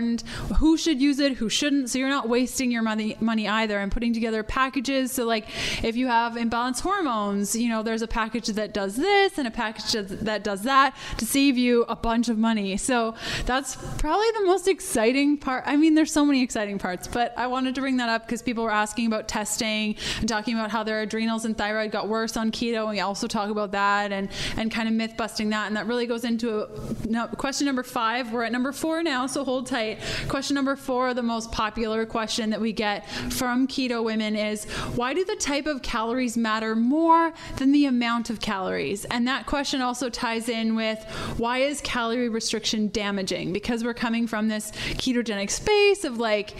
[0.58, 1.90] who should use it, who shouldn't.
[1.90, 5.12] So you're not wasting your money money either and putting together packages.
[5.12, 5.46] So like
[5.84, 9.50] if you have imbalanced hormones, you know, there's a package that does this and a
[9.50, 12.76] package that does that to save you a bunch of money.
[12.76, 13.14] So
[13.46, 15.64] that's probably the most exciting part.
[15.66, 18.42] I mean, there's so many exciting parts, but I wanted to bring that up because
[18.42, 22.36] people were asking about testing and talking about how their adrenals and thyroid got worse
[22.36, 22.82] on keto.
[22.82, 25.66] And we also talk about that and, and kind of myth busting that.
[25.66, 26.68] And that really goes into a,
[27.08, 28.32] no, question number five.
[28.32, 29.83] We're at number four now, so hold tight.
[30.28, 34.64] Question number four, the most popular question that we get from keto women is
[34.94, 39.04] why do the type of calories matter more than the amount of calories?
[39.06, 41.02] And that question also ties in with
[41.36, 43.52] why is calorie restriction damaging?
[43.52, 46.56] Because we're coming from this ketogenic space of like,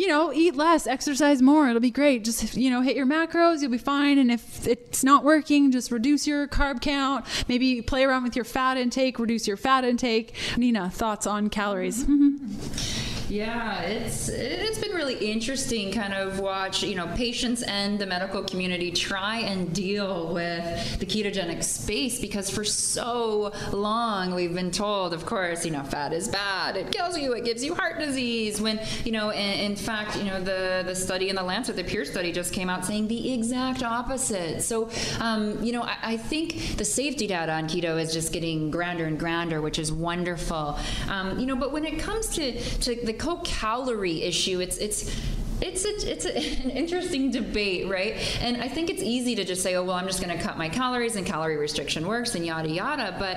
[0.00, 2.24] you know, eat less, exercise more, it'll be great.
[2.24, 4.16] Just, you know, hit your macros, you'll be fine.
[4.16, 8.46] And if it's not working, just reduce your carb count, maybe play around with your
[8.46, 10.34] fat intake, reduce your fat intake.
[10.56, 12.04] Nina, thoughts on calories?
[12.04, 13.09] Mm-hmm.
[13.30, 18.42] Yeah, it's it's been really interesting kind of watch, you know, patients and the medical
[18.42, 25.14] community try and deal with the ketogenic space because for so long we've been told,
[25.14, 26.76] of course, you know, fat is bad.
[26.76, 30.24] It kills you, it gives you heart disease when, you know, in, in fact, you
[30.24, 33.32] know, the the study in the Lancet, the PURE study just came out saying the
[33.32, 34.60] exact opposite.
[34.62, 38.72] So, um, you know, I, I, think the safety data on keto is just getting
[38.72, 40.80] grander and grander, which is wonderful.
[41.08, 45.14] Um, you know, but when it comes to to the co-calorie issue, it's it's
[45.62, 48.14] it's a, it's a, an interesting debate, right?
[48.40, 50.56] And I think it's easy to just say, oh well, I'm just going to cut
[50.56, 53.36] my calories and calorie restriction works and yada yada, but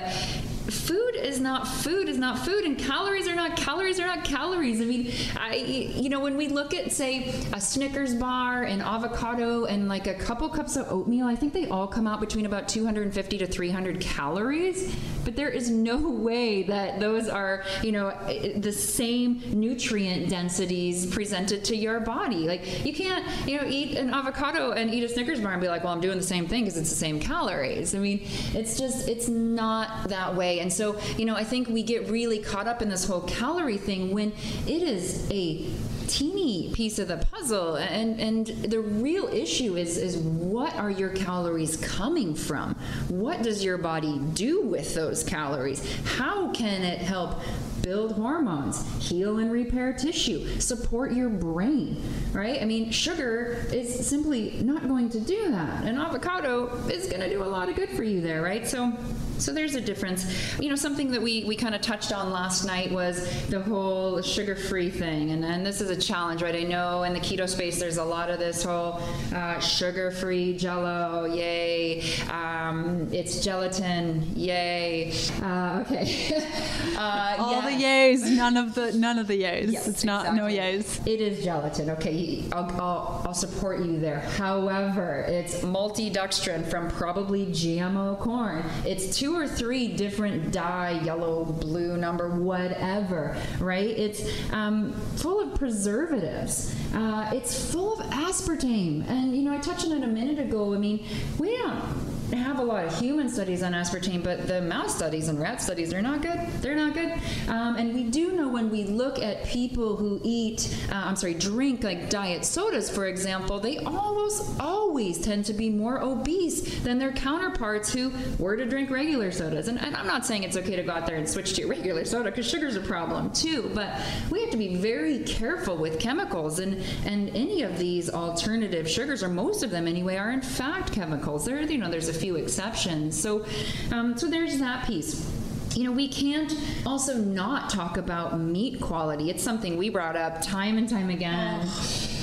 [0.70, 4.80] food is not food is not food and calories are not calories are not calories.
[4.80, 9.64] I mean i you know when we look at say a snickers bar and avocado
[9.66, 12.68] and like a couple cups of oatmeal i think they all come out between about
[12.68, 14.94] 250 to 300 calories.
[15.24, 15.96] But there is no
[16.28, 18.12] way that those are you know
[18.56, 22.46] the same nutrient densities presented to your body.
[22.46, 25.68] Like you can't you know eat an avocado and eat a snickers bar and be
[25.68, 27.94] like well i'm doing the same thing because it's the same calories.
[27.94, 31.82] I mean it's just it's not that way and so, you know, I think we
[31.82, 34.32] get really caught up in this whole calorie thing when
[34.66, 35.66] it is a
[36.06, 37.76] teeny piece of the puzzle.
[37.76, 42.74] And and the real issue is is what are your calories coming from?
[43.08, 45.82] What does your body do with those calories?
[46.04, 47.40] How can it help
[47.84, 52.60] build hormones, heal and repair tissue, support your brain, right?
[52.60, 55.84] I mean, sugar is simply not going to do that.
[55.84, 58.66] An avocado is going to do a lot of good for you there, right?
[58.66, 58.92] So
[59.38, 60.24] so there's a difference.
[60.60, 64.22] You know, something that we, we kind of touched on last night was the whole
[64.22, 65.30] sugar free thing.
[65.30, 66.54] And, and this is a challenge, right?
[66.54, 69.00] I know in the keto space there's a lot of this whole
[69.34, 72.02] uh, sugar free jello, yay.
[72.30, 75.12] Um, it's gelatin, yay.
[75.42, 76.42] Uh, okay.
[76.96, 77.70] uh, All yeah.
[77.70, 79.72] the yays, none of the none of the yays.
[79.72, 80.56] Yes, it's not exactly.
[80.56, 81.06] no yays.
[81.06, 81.90] It is gelatin.
[81.90, 84.20] Okay, I'll, I'll, I'll support you there.
[84.20, 88.64] However, it's maltodextrin from probably GMO corn.
[88.84, 93.90] It's two or three different dye, yellow, blue, number, whatever, right?
[93.90, 94.22] It's
[94.52, 96.74] um, full of preservatives.
[96.94, 99.08] Uh, it's full of aspartame.
[99.08, 100.74] And, you know, I touched on it a minute ago.
[100.74, 101.04] I mean,
[101.38, 105.40] we don't have a lot of human studies on aspartame, but the mouse studies and
[105.40, 106.38] rat studies are not good.
[106.60, 107.12] They're not good.
[107.48, 111.34] Um, and we do know when we look at people who eat, uh, I'm sorry,
[111.34, 116.98] drink like diet sodas, for example, they almost always tend to be more obese than
[116.98, 119.68] their counterparts who were to drink regular sodas.
[119.68, 122.04] And, and I'm not saying it's okay to go out there and switch to regular
[122.04, 124.00] soda because sugar's a problem too, but
[124.30, 126.58] we have to be very careful with chemicals.
[126.58, 130.92] And, and any of these alternative sugars, or most of them anyway, are in fact
[130.92, 131.44] chemicals.
[131.44, 133.20] There, you know, there's a few exceptions.
[133.20, 133.44] So,
[133.92, 135.30] um, so there's that piece.
[135.74, 136.54] you know, we can't
[136.86, 139.30] also not talk about meat quality.
[139.30, 141.66] It's something we brought up time and time again.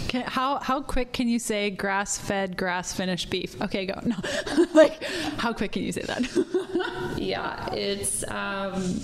[0.08, 3.60] Can, how how quick can you say grass fed, grass finished beef?
[3.62, 4.00] Okay, go.
[4.06, 4.16] No,
[4.74, 5.04] like
[5.38, 7.16] how quick can you say that?
[7.18, 8.24] yeah, it's.
[8.30, 9.00] Um,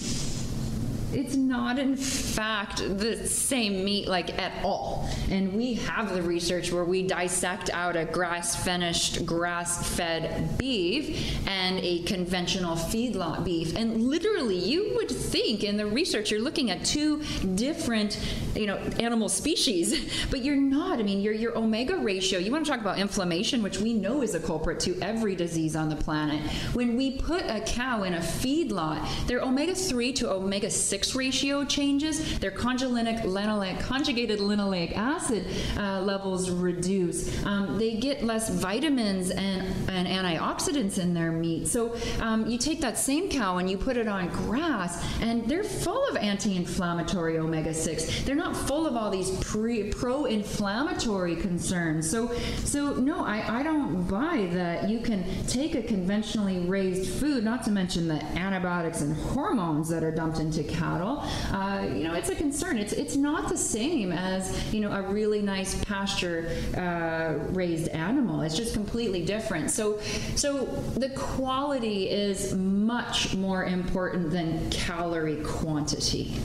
[1.13, 5.09] it's not in fact the same meat like at all.
[5.31, 11.47] And we have the research where we dissect out a grass finished grass fed beef
[11.47, 13.75] and a conventional feedlot beef.
[13.75, 17.21] And literally you would think in the research you're looking at two
[17.55, 18.19] different
[18.53, 20.99] you know animal species but you're not.
[20.99, 24.21] I mean your your omega ratio you want to talk about inflammation which we know
[24.23, 26.41] is a culprit to every disease on the planet.
[26.73, 31.13] When we put a cow in a feedlot their omega 3 to omega 6 6
[31.13, 35.45] ratio changes, their conjugated linoleic, conjugated linoleic acid
[35.77, 37.45] uh, levels reduce.
[37.45, 41.67] Um, they get less vitamins and, and antioxidants in their meat.
[41.67, 45.63] So um, you take that same cow and you put it on grass, and they're
[45.63, 48.25] full of anti-inflammatory omega-6.
[48.25, 52.09] They're not full of all these pre, pro-inflammatory concerns.
[52.09, 52.33] So,
[52.63, 57.63] so no, I, I don't buy that you can take a conventionally raised food, not
[57.65, 62.13] to mention the antibiotics and hormones that are dumped into cows cattle, uh, you know,
[62.13, 62.77] it's a concern.
[62.77, 68.41] It's it's not the same as you know a really nice pasture uh, raised animal.
[68.41, 69.71] It's just completely different.
[69.71, 69.99] So
[70.35, 70.65] so
[70.95, 76.35] the quality is much more important than calorie quantity.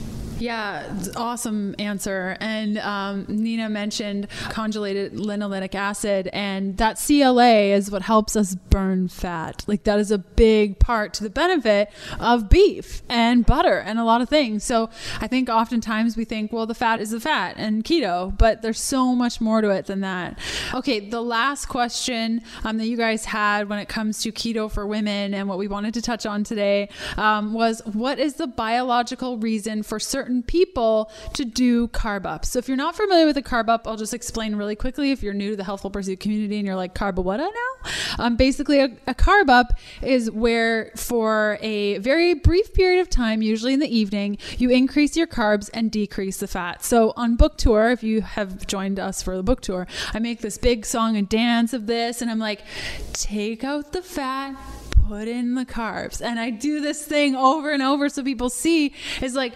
[0.43, 2.35] Yeah, awesome answer.
[2.41, 9.07] And um, Nina mentioned conjugated linoleic acid, and that CLA is what helps us burn
[9.07, 9.63] fat.
[9.67, 11.89] Like that is a big part to the benefit
[12.19, 14.65] of beef and butter and a lot of things.
[14.65, 14.89] So
[15.21, 18.81] I think oftentimes we think, well, the fat is the fat and keto, but there's
[18.81, 20.37] so much more to it than that.
[20.73, 24.85] Okay, the last question um, that you guys had when it comes to keto for
[24.85, 29.37] women and what we wanted to touch on today um, was what is the biological
[29.37, 32.45] reason for certain certain people to do carb up.
[32.45, 35.11] So if you're not familiar with a carb up, I'll just explain really quickly.
[35.11, 37.91] If you're new to the Healthful Pursuit community and you're like, carb what I know?
[38.17, 43.41] Um, basically, a, a carb up is where for a very brief period of time,
[43.41, 46.83] usually in the evening, you increase your carbs and decrease the fat.
[46.83, 50.41] So on book tour, if you have joined us for the book tour, I make
[50.41, 52.61] this big song and dance of this, and I'm like,
[53.13, 54.55] take out the fat
[55.07, 56.21] put in the carbs.
[56.21, 59.53] And I do this thing over and over so people see is like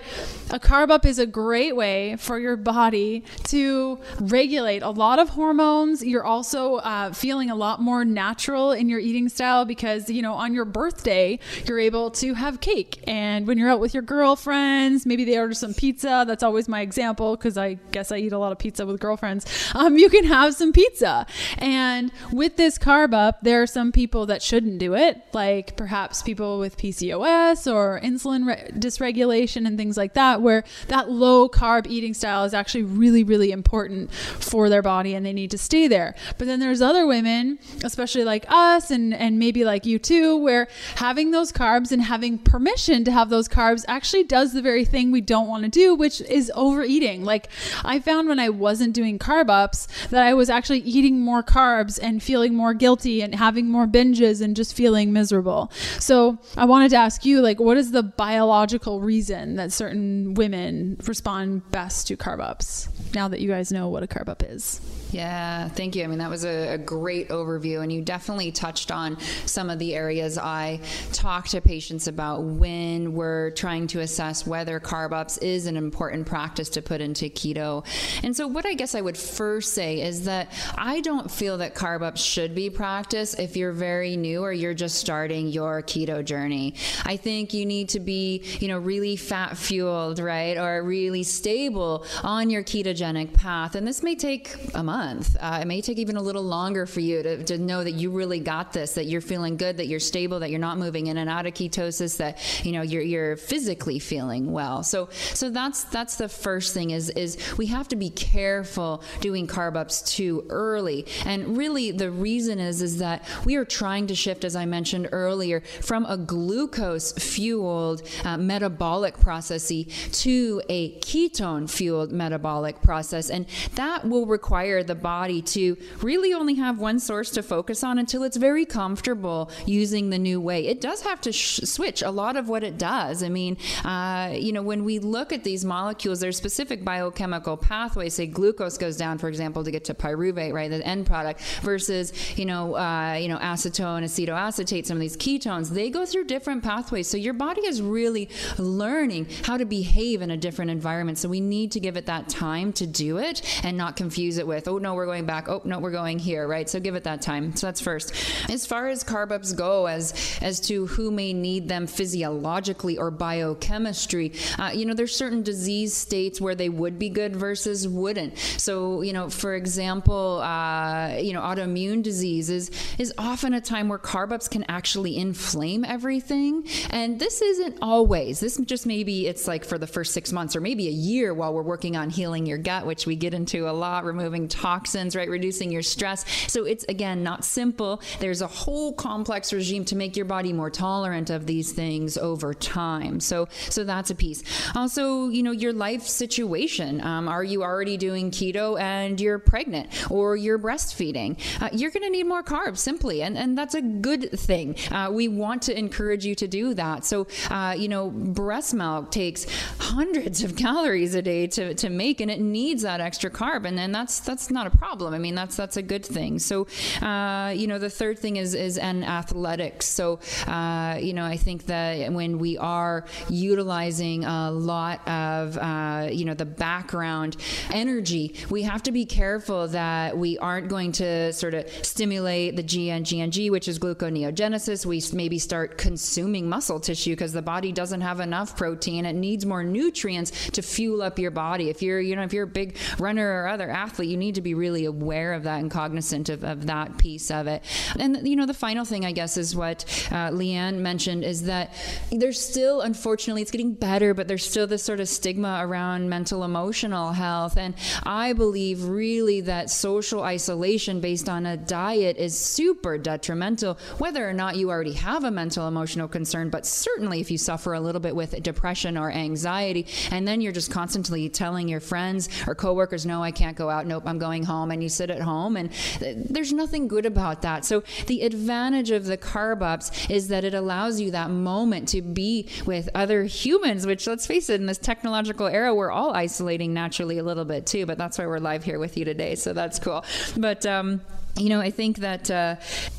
[0.49, 5.29] a carb up is a great way for your body to regulate a lot of
[5.29, 6.03] hormones.
[6.03, 10.33] You're also uh, feeling a lot more natural in your eating style because, you know,
[10.33, 13.03] on your birthday, you're able to have cake.
[13.07, 16.25] And when you're out with your girlfriends, maybe they order some pizza.
[16.27, 19.45] That's always my example because I guess I eat a lot of pizza with girlfriends.
[19.75, 21.25] Um, you can have some pizza.
[21.57, 26.23] And with this carb up, there are some people that shouldn't do it like perhaps
[26.23, 31.85] people with PCOS or insulin re- dysregulation and things like that, where that low carb
[31.85, 35.87] eating style is actually really, really important for their body and they need to stay
[35.87, 36.15] there.
[36.39, 40.67] But then there's other women, especially like us and, and maybe like you too, where
[40.95, 45.11] having those carbs and having permission to have those carbs actually does the very thing
[45.11, 47.23] we don't want to do, which is overeating.
[47.23, 47.47] Like
[47.85, 51.99] I found when I wasn't doing carb ups that I was actually eating more carbs
[52.01, 55.69] and feeling more guilty and having more binges and just feeling miserable miserable.
[55.99, 60.97] So I wanted to ask you, like, what is the biological reason that certain women
[61.05, 64.79] respond best to carb ups now that you guys know what a carb up is?
[65.11, 66.03] Yeah, thank you.
[66.03, 69.79] I mean, that was a, a, great overview, and you definitely touched on some of
[69.79, 70.81] the areas I
[71.13, 76.27] talk to patients about when we're trying to assess whether carb ups is an important
[76.27, 77.85] practice to put into keto.
[78.23, 81.73] And so, what I guess I would first say is that I don't feel that
[81.73, 86.23] carb ups should be practiced if you're very new or you're just starting your keto
[86.23, 86.75] journey.
[87.05, 92.05] I think you need to be, you know, really fat fueled, right, or really stable
[92.23, 95.37] on your ketogenic path, and this may take a month month.
[95.39, 98.09] Uh, it may take even a little longer for you to, to know that you
[98.09, 101.17] really got this, that you're feeling good, that you're stable, that you're not moving in
[101.17, 102.33] and out of ketosis, that
[102.65, 104.81] you know you're you're physically feeling well.
[104.83, 109.45] So so that's that's the first thing is is we have to be careful doing
[109.47, 111.05] carb ups too early.
[111.25, 115.09] And really the reason is is that we are trying to shift, as I mentioned
[115.11, 123.45] earlier, from a glucose fueled uh, metabolic process to a ketone fueled metabolic process, and
[123.75, 128.23] that will require the body to really only have one source to focus on until
[128.23, 130.67] it's very comfortable using the new way.
[130.67, 133.23] It does have to sh- switch a lot of what it does.
[133.23, 138.13] I mean, uh, you know, when we look at these molecules, there's specific biochemical pathways.
[138.15, 142.13] Say glucose goes down, for example, to get to pyruvate, right, the end product, versus
[142.37, 146.63] you know, uh, you know, acetone, acetoacetate, some of these ketones, they go through different
[146.63, 147.07] pathways.
[147.07, 151.17] So your body is really learning how to behave in a different environment.
[151.17, 154.47] So we need to give it that time to do it and not confuse it
[154.47, 155.49] with, oh no, we're going back.
[155.49, 156.69] Oh no, we're going here, right?
[156.69, 157.55] So give it that time.
[157.55, 158.13] So that's first.
[158.49, 163.11] As far as carb ups go, as as to who may need them physiologically or
[163.11, 168.37] biochemistry, uh, you know, there's certain disease states where they would be good versus wouldn't.
[168.37, 173.99] So you know, for example, uh, you know, autoimmune diseases is often a time where
[173.99, 178.39] carb ups can actually inflame everything, and this isn't always.
[178.39, 181.53] This just maybe it's like for the first six months or maybe a year while
[181.53, 185.29] we're working on healing your gut, which we get into a lot, removing toxins, right,
[185.29, 186.25] reducing your stress.
[186.47, 188.01] So it's again not simple.
[188.19, 192.53] There's a whole complex regime to make your body more tolerant of these things over
[192.53, 193.21] time.
[193.21, 194.43] So so that's a piece.
[194.75, 197.01] Also, you know, your life situation.
[197.01, 201.31] Um, are you already doing keto and you're pregnant or you're breastfeeding?
[201.61, 204.75] Uh, you're going to need more carbs simply, and and that's a good thing.
[204.91, 207.05] Uh, we want to encourage you to do that.
[207.05, 209.41] So uh, you know, breast milk takes
[209.79, 213.77] hundreds of calories a day to, to make, and it needs that extra carb, and
[213.77, 215.13] then that's that's a problem.
[215.13, 216.39] I mean, that's that's a good thing.
[216.39, 216.67] So,
[217.01, 219.85] uh, you know, the third thing is is an athletics.
[219.85, 226.09] So, uh, you know, I think that when we are utilizing a lot of uh,
[226.11, 227.37] you know the background
[227.71, 232.63] energy, we have to be careful that we aren't going to sort of stimulate the
[232.63, 234.85] GNGNG, which is gluconeogenesis.
[234.85, 239.05] We maybe start consuming muscle tissue because the body doesn't have enough protein.
[239.05, 241.69] It needs more nutrients to fuel up your body.
[241.69, 244.41] If you're, you know, if you're a big runner or other athlete, you need to
[244.41, 247.63] be really aware of that and cognizant of, of that piece of it.
[247.99, 251.73] And, you know, the final thing, I guess, is what uh, Leanne mentioned is that
[252.11, 256.43] there's still, unfortunately, it's getting better, but there's still this sort of stigma around mental
[256.43, 257.57] emotional health.
[257.57, 264.27] And I believe really that social isolation based on a diet is super detrimental, whether
[264.27, 267.79] or not you already have a mental emotional concern, but certainly if you suffer a
[267.79, 272.55] little bit with depression or anxiety, and then you're just constantly telling your friends or
[272.55, 273.85] coworkers, no, I can't go out.
[273.85, 274.71] Nope, I'm going home.
[274.71, 277.65] And you sit at home, and there's nothing good about that.
[277.65, 282.01] So the advantage of the carb ups is that it allows you that moment to
[282.01, 286.73] be with other humans, which let's face it, in this technological era, we're all isolating
[286.73, 289.35] naturally a little bit too, but that's why we're live here with you today.
[289.35, 290.03] So that's cool.
[290.37, 291.01] But, um,
[291.37, 292.55] you know, I think that uh,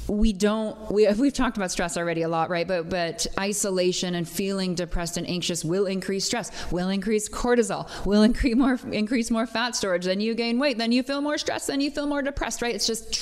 [0.06, 0.90] we don't.
[0.90, 2.66] We, we've talked about stress already a lot, right?
[2.66, 8.22] But but isolation and feeling depressed and anxious will increase stress, will increase cortisol, will
[8.22, 10.04] increase more increase more fat storage.
[10.04, 12.74] Then you gain weight, then you feel more stressed, then you feel more depressed, right?
[12.74, 13.16] It's just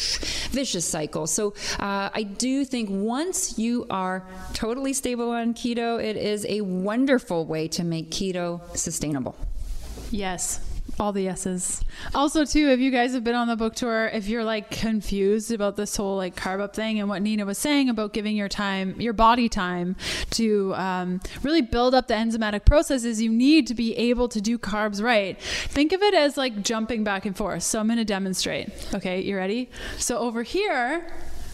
[0.51, 1.27] vicious cycle.
[1.27, 6.61] So uh, I do think once you are totally stable on keto, it is a
[6.61, 9.37] wonderful way to make keto sustainable.
[10.11, 10.61] Yes,
[10.99, 11.85] all the yeses.
[12.15, 15.51] Also, too, if you guys have been on the book tour, if you're like confused
[15.53, 18.49] about this whole like carb up thing and what Nina was saying about giving your
[18.49, 19.97] time, your body time
[20.31, 24.59] to um, really build up the enzymatic processes, you need to be able to do
[24.59, 25.41] carbs right.
[25.41, 27.63] Think of it as like jumping back and forth.
[27.63, 28.71] So I'm going to demonstrate.
[28.95, 29.69] Okay, you ready?
[29.99, 31.07] So over here,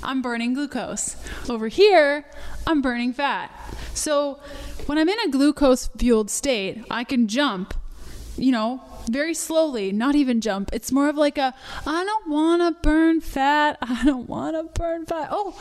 [0.02, 1.16] I'm burning glucose.
[1.48, 2.24] Over here,
[2.66, 3.50] I'm burning fat.
[3.94, 4.40] So
[4.86, 7.74] when I'm in a glucose fueled state, I can jump,
[8.36, 10.70] you know, very slowly, not even jump.
[10.72, 11.54] It's more of like a,
[11.86, 13.78] I don't want to burn fat.
[13.82, 15.28] I don't want to burn fat.
[15.30, 15.58] Oh,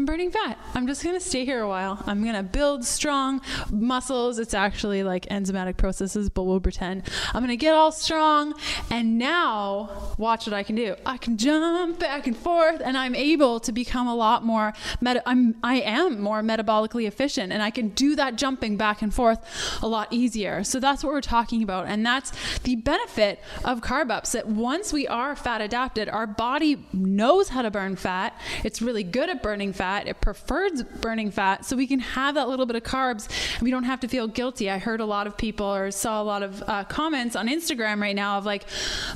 [0.00, 0.58] I'm burning fat.
[0.74, 2.02] I'm just going to stay here a while.
[2.06, 4.38] I'm going to build strong muscles.
[4.38, 7.02] It's actually like enzymatic processes, but we'll pretend.
[7.34, 8.54] I'm going to get all strong.
[8.90, 10.96] And now, watch what I can do.
[11.04, 14.72] I can jump back and forth, and I'm able to become a lot more,
[15.02, 19.12] meta- I'm, I am more metabolically efficient, and I can do that jumping back and
[19.12, 20.64] forth a lot easier.
[20.64, 21.88] So that's what we're talking about.
[21.88, 26.86] And that's the benefit of carb ups that once we are fat adapted, our body
[26.94, 28.34] knows how to burn fat.
[28.64, 29.89] It's really good at burning fat.
[30.06, 33.70] It prefers burning fat, so we can have that little bit of carbs and we
[33.70, 34.70] don't have to feel guilty.
[34.70, 38.00] I heard a lot of people or saw a lot of uh, comments on Instagram
[38.00, 38.64] right now of like,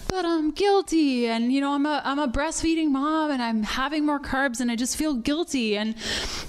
[0.09, 4.05] but I'm guilty and you know, I'm a, I'm a breastfeeding mom and I'm having
[4.05, 5.77] more carbs and I just feel guilty.
[5.77, 5.95] And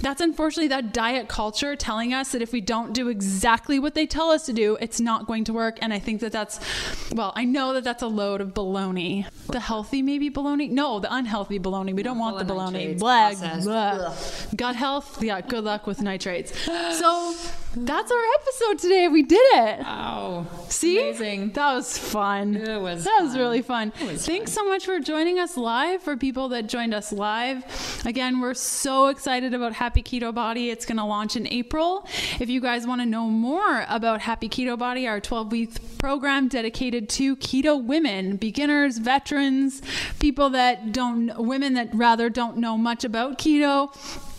[0.00, 4.06] that's unfortunately that diet culture telling us that if we don't do exactly what they
[4.06, 5.78] tell us to do, it's not going to work.
[5.80, 6.60] And I think that that's,
[7.12, 9.26] well, I know that that's a load of baloney.
[9.46, 10.70] The healthy maybe baloney?
[10.70, 11.94] No, the unhealthy baloney.
[11.94, 12.98] We don't want the baloney.
[12.98, 14.05] Blag, blah.
[14.56, 16.52] Gut health, yeah, good luck with nitrates.
[16.66, 17.34] So
[17.76, 19.08] that's our episode today.
[19.08, 19.80] We did it.
[19.80, 20.46] Wow.
[20.68, 20.98] See?
[20.98, 21.50] Amazing.
[21.50, 22.56] That was fun.
[22.56, 23.92] It was That was really fun.
[24.02, 26.02] was Thanks so much for joining us live.
[26.02, 27.64] For people that joined us live,
[28.06, 30.70] again, we're so excited about Happy Keto Body.
[30.70, 32.06] It's going to launch in April.
[32.40, 36.48] If you guys want to know more about Happy Keto Body, our 12 week program
[36.48, 39.82] dedicated to keto women, beginners, veterans,
[40.18, 43.92] people that don't, women that rather don't know much about keto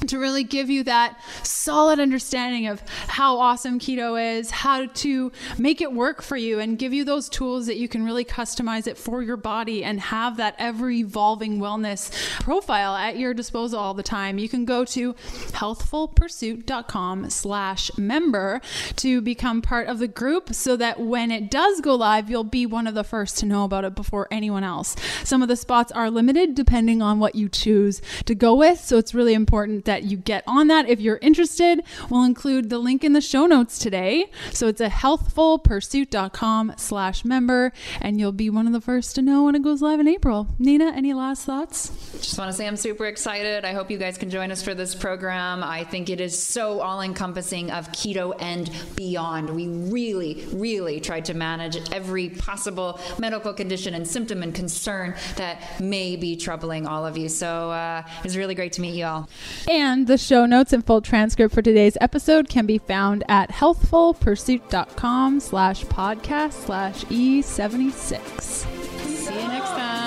[0.06, 5.82] to really give you that solid understanding of how awesome keto is, how to make
[5.82, 8.98] it work for you, and give you those tools that you can really customize it
[8.98, 12.12] for your body and have that ever evolving wellness
[12.42, 14.38] profile at your disposal all the time.
[14.38, 18.62] You can go to healthfulpursuit.com slash member
[18.98, 22.66] to become part of the group so that when it does go live, you'll be
[22.66, 24.96] one of the first to know about it before anyone else.
[25.24, 28.80] Some of the spots are limited depending on what you choose to go with.
[28.80, 30.88] So it's really important that you get on that.
[30.88, 34.30] If you're interested, we'll include the link in the show notes today.
[34.52, 39.44] So it's a healthfulpursuit.com slash member, and you'll be one of the first to know
[39.44, 40.48] when it goes live in April.
[40.60, 41.90] Nina, any last thoughts?
[42.14, 43.66] Just want to say I'm super excited.
[43.66, 45.64] I hope you guys can join us for this program.
[45.64, 49.50] I think it is so all encompassing of keto and beyond.
[49.50, 55.80] We really, really tried to manage every possible medical condition and symptom and concern that
[55.80, 57.30] may be troubling all of you.
[57.30, 59.30] So uh, it's really great to meet you all.
[59.78, 65.40] And the show notes and full transcript for today's episode can be found at healthfulpursuit.com
[65.40, 68.32] slash podcast slash E76.
[68.42, 70.07] See you next time.